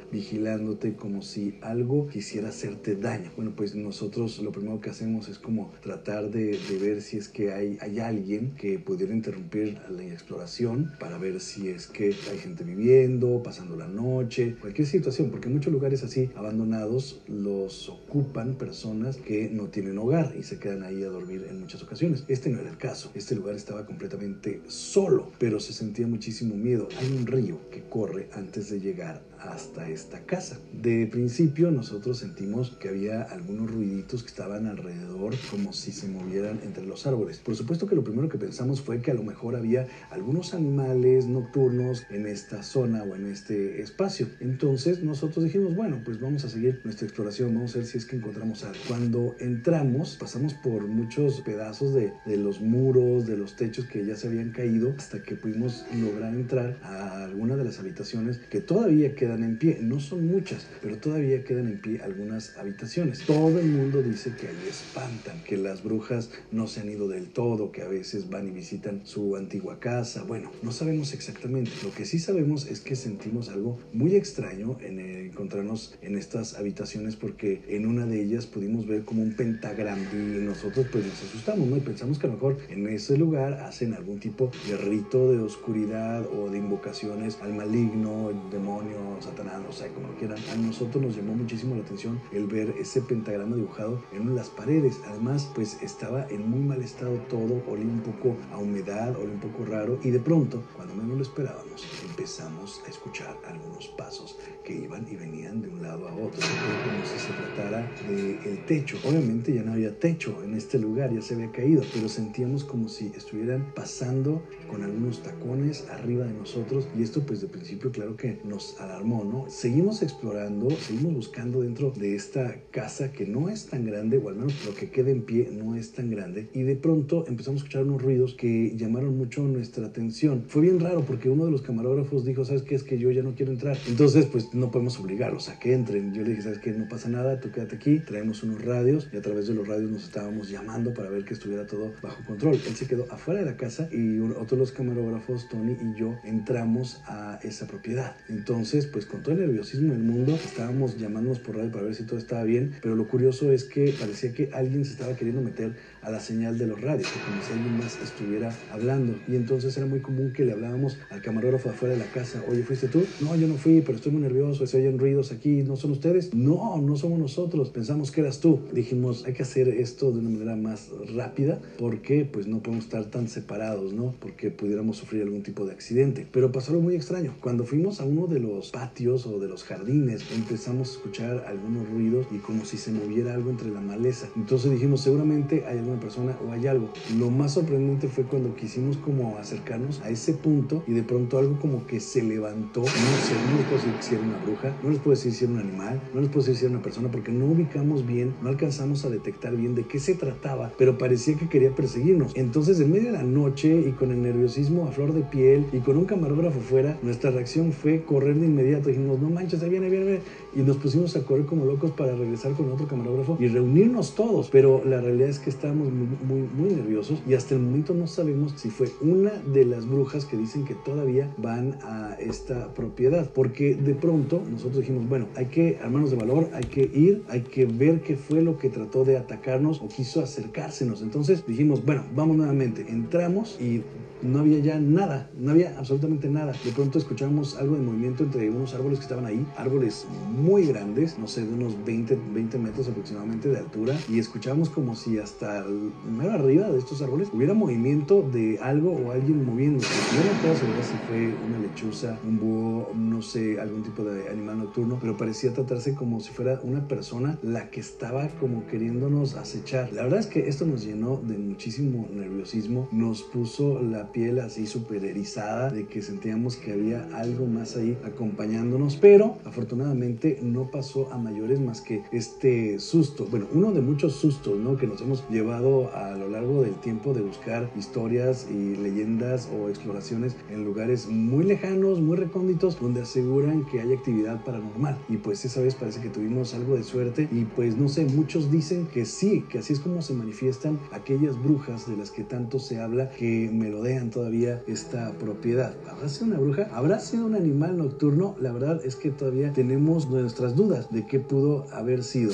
[0.45, 3.31] vigilándote como si algo quisiera hacerte daño.
[3.35, 7.29] Bueno, pues nosotros lo primero que hacemos es como tratar de, de ver si es
[7.29, 12.37] que hay, hay alguien que pudiera interrumpir la exploración para ver si es que hay
[12.37, 19.17] gente viviendo, pasando la noche, cualquier situación, porque muchos lugares así abandonados los ocupan personas
[19.17, 22.23] que no tienen hogar y se quedan ahí a dormir en muchas ocasiones.
[22.27, 23.11] Este no era el caso.
[23.15, 26.87] Este lugar estaba completamente solo, pero se sentía muchísimo miedo.
[26.99, 30.59] Hay un río que corre antes de llegar hasta esta casa.
[30.73, 36.59] De principio nosotros sentimos que había algunos ruiditos que estaban alrededor como si se movieran
[36.63, 37.39] entre los árboles.
[37.39, 41.27] Por supuesto que lo primero que pensamos fue que a lo mejor había algunos animales
[41.27, 44.27] nocturnos en esta zona o en este espacio.
[44.39, 48.05] Entonces nosotros dijimos, bueno, pues vamos a seguir nuestra exploración, vamos a ver si es
[48.05, 48.79] que encontramos algo.
[48.87, 54.27] Cuando entramos, pasamos por muchos pedazos de, los muros, de los techos que ya se
[54.27, 59.34] habían caído, hasta que pudimos lograr entrar a algunas de las habitaciones que todavía quedan
[59.43, 59.79] en pie.
[59.81, 63.23] No son muchas, pero todavía quedan en pie algunas habitaciones.
[63.25, 67.29] Todo el mundo dice que ahí espantan, que las brujas no se han ido del
[67.29, 70.23] todo, que a veces van y visitan su antigua casa.
[70.23, 71.71] Bueno, no sabemos exactamente.
[71.83, 77.15] Lo que sí sabemos es que sentimos algo muy extraño en encontrarnos en estas habitaciones
[77.15, 81.67] porque en una de ellas pudimos ver como un pentagrama y nosotros pues nos asustamos,
[81.67, 81.77] ¿no?
[81.77, 85.39] Y pensamos que a lo mejor en ese lugar hacen algún tipo de rito de
[85.39, 90.37] oscuridad o de invocaciones al maligno, el demonio, Satanás, o sea, como lo quieran.
[90.51, 95.01] A nosotros nos llamó muchísimo la atención el ver ese pentagrama dibujado en las paredes.
[95.07, 99.39] Además, pues estaba en muy mal estado todo, olía un poco a humedad, olía un
[99.39, 104.73] poco raro y de pronto, cuando menos lo esperábamos, empezamos a escuchar algunos pasos que
[104.73, 108.97] iban y venían de un lado a otro, como si se tratara del techo.
[109.05, 112.89] Obviamente ya no había techo en este lugar, ya se había caído, pero sentíamos como
[112.89, 118.17] si estuvieran pasando con algunos tacones arriba de nosotros y esto pues de principio claro
[118.17, 119.49] que nos alarmó, ¿no?
[119.49, 124.35] Seguimos explorando, seguimos buscando dentro de esta casa que no es tan grande, o al
[124.35, 127.65] menos lo que queda en pie no es tan grande, y de pronto empezamos a
[127.65, 130.45] escuchar unos ruidos que llamaron mucho nuestra atención.
[130.47, 132.75] Fue bien raro porque uno de los camarógrafos dijo, ¿sabes qué?
[132.75, 133.77] Es que yo ya no quiero entrar.
[133.87, 136.13] Entonces pues no podemos obligarlos a que entren.
[136.13, 136.71] Yo le dije, ¿sabes qué?
[136.71, 139.91] No pasa nada, tú quédate aquí, traemos unos radios y a través de los radios
[139.91, 142.55] nos estábamos llamando para ver que estuviera todo bajo control.
[142.65, 147.01] Él se quedó afuera de la casa y otro los camarógrafos, Tony y yo, entramos
[147.05, 148.15] a esa propiedad.
[148.29, 152.03] Entonces, pues con todo el nerviosismo del mundo, estábamos llamándonos por radio para ver si
[152.03, 155.75] todo estaba bien, pero lo curioso es que parecía que alguien se estaba queriendo meter
[156.05, 159.15] a la señal de los radios, como si alguien más estuviera hablando.
[159.27, 162.63] Y entonces era muy común que le hablábamos al camarógrafo afuera de la casa, oye,
[162.63, 163.05] ¿fuiste tú?
[163.21, 166.33] No, yo no fui, pero estoy muy nervioso, se oyen ruidos aquí, ¿no son ustedes?
[166.33, 168.59] No, no somos nosotros, pensamos que eras tú.
[168.73, 173.05] Dijimos, hay que hacer esto de una manera más rápida, porque pues no podemos estar
[173.05, 174.13] tan separados, ¿no?
[174.19, 176.27] Porque pudiéramos sufrir algún tipo de accidente.
[176.31, 177.35] Pero pasó algo muy extraño.
[177.41, 181.89] Cuando fuimos a uno de los patios o de los jardines, empezamos a escuchar algunos
[181.89, 184.27] ruidos y como si se moviera algo entre la maleza.
[184.35, 186.89] Entonces dijimos, seguramente hay alguna persona o hay algo.
[187.17, 191.59] Lo más sorprendente fue cuando quisimos como acercarnos a ese punto y de pronto algo
[191.59, 192.81] como que se levantó.
[192.81, 195.45] No sé, no les puedo decir si era una bruja, no les puedo decir si
[195.45, 198.33] era un animal, no les puedo decir si era una persona porque no ubicamos bien,
[198.41, 202.31] no alcanzamos a detectar bien de qué se trataba, pero parecía que quería perseguirnos.
[202.35, 205.79] Entonces, en medio de la noche y con el nerviosismo a flor de piel y
[205.79, 208.89] con un camarógrafo fuera, nuestra reacción fue correr de inmediato.
[208.89, 210.25] Dijimos, no manches, ahí viene, ahí viene, ahí viene.
[210.55, 214.49] Y nos pusimos a correr como locos para regresar con otro camarógrafo y reunirnos todos.
[214.49, 218.53] Pero la realidad es que estábamos muy, muy, nerviosos y hasta el momento no sabemos
[218.55, 223.29] si fue una de las brujas que dicen que todavía van a esta propiedad.
[223.33, 227.41] Porque de pronto nosotros dijimos, bueno, hay que armarnos de valor, hay que ir, hay
[227.41, 231.01] que ver qué fue lo que trató de atacarnos o quiso acercársenos.
[231.01, 232.85] Entonces dijimos, bueno, vamos nuevamente.
[232.89, 233.83] Entramos y
[234.25, 236.53] no había ya nada, no había absolutamente nada.
[236.63, 241.17] De pronto escuchamos algo de movimiento entre unos árboles que estaban ahí, árboles muy grandes,
[241.17, 245.59] no sé, de unos 20, 20 metros aproximadamente de altura, y escuchamos como si hasta
[245.65, 245.91] el-
[246.29, 250.05] arriba de estos árboles hubiera movimiento de algo o alguien moviéndose.
[250.11, 254.29] Yo no puedo asegurar si fue una lechuza, un búho, no sé, algún tipo de
[254.29, 259.35] animal nocturno, pero parecía tratarse como si fuera una persona la que estaba como queriéndonos
[259.35, 259.91] acechar.
[259.93, 264.65] La verdad es que esto nos llenó de muchísimo nerviosismo, nos puso la piel así
[264.65, 271.11] súper erizada de que sentíamos que había algo más ahí acompañándonos, pero afortunadamente no pasó
[271.11, 273.27] a mayores más que este susto.
[273.29, 274.77] Bueno, uno de muchos sustos, ¿no?
[274.77, 279.67] Que nos hemos llevado a lo largo del tiempo de buscar historias y leyendas o
[279.67, 284.97] exploraciones en lugares muy lejanos, muy recónditos, donde aseguran que hay actividad paranormal.
[285.09, 288.49] Y pues esa vez parece que tuvimos algo de suerte y pues no sé, muchos
[288.49, 292.59] dicen que sí, que así es como se manifiestan aquellas brujas de las que tanto
[292.59, 295.73] se habla que melodean todavía esta propiedad.
[295.89, 296.67] ¿Habrá sido una bruja?
[296.73, 298.35] ¿Habrá sido un animal nocturno?
[298.39, 302.31] La verdad es que todavía tenemos nuestras dudas de qué pudo haber sido.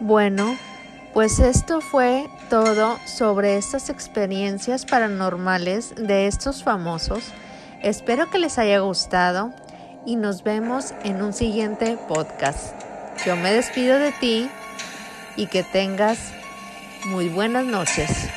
[0.00, 0.56] Bueno,
[1.12, 7.32] pues esto fue todo sobre estas experiencias paranormales de estos famosos.
[7.82, 9.52] Espero que les haya gustado
[10.06, 12.74] y nos vemos en un siguiente podcast.
[13.26, 14.48] Yo me despido de ti
[15.36, 16.32] y que tengas
[17.06, 18.28] muy buenas noches.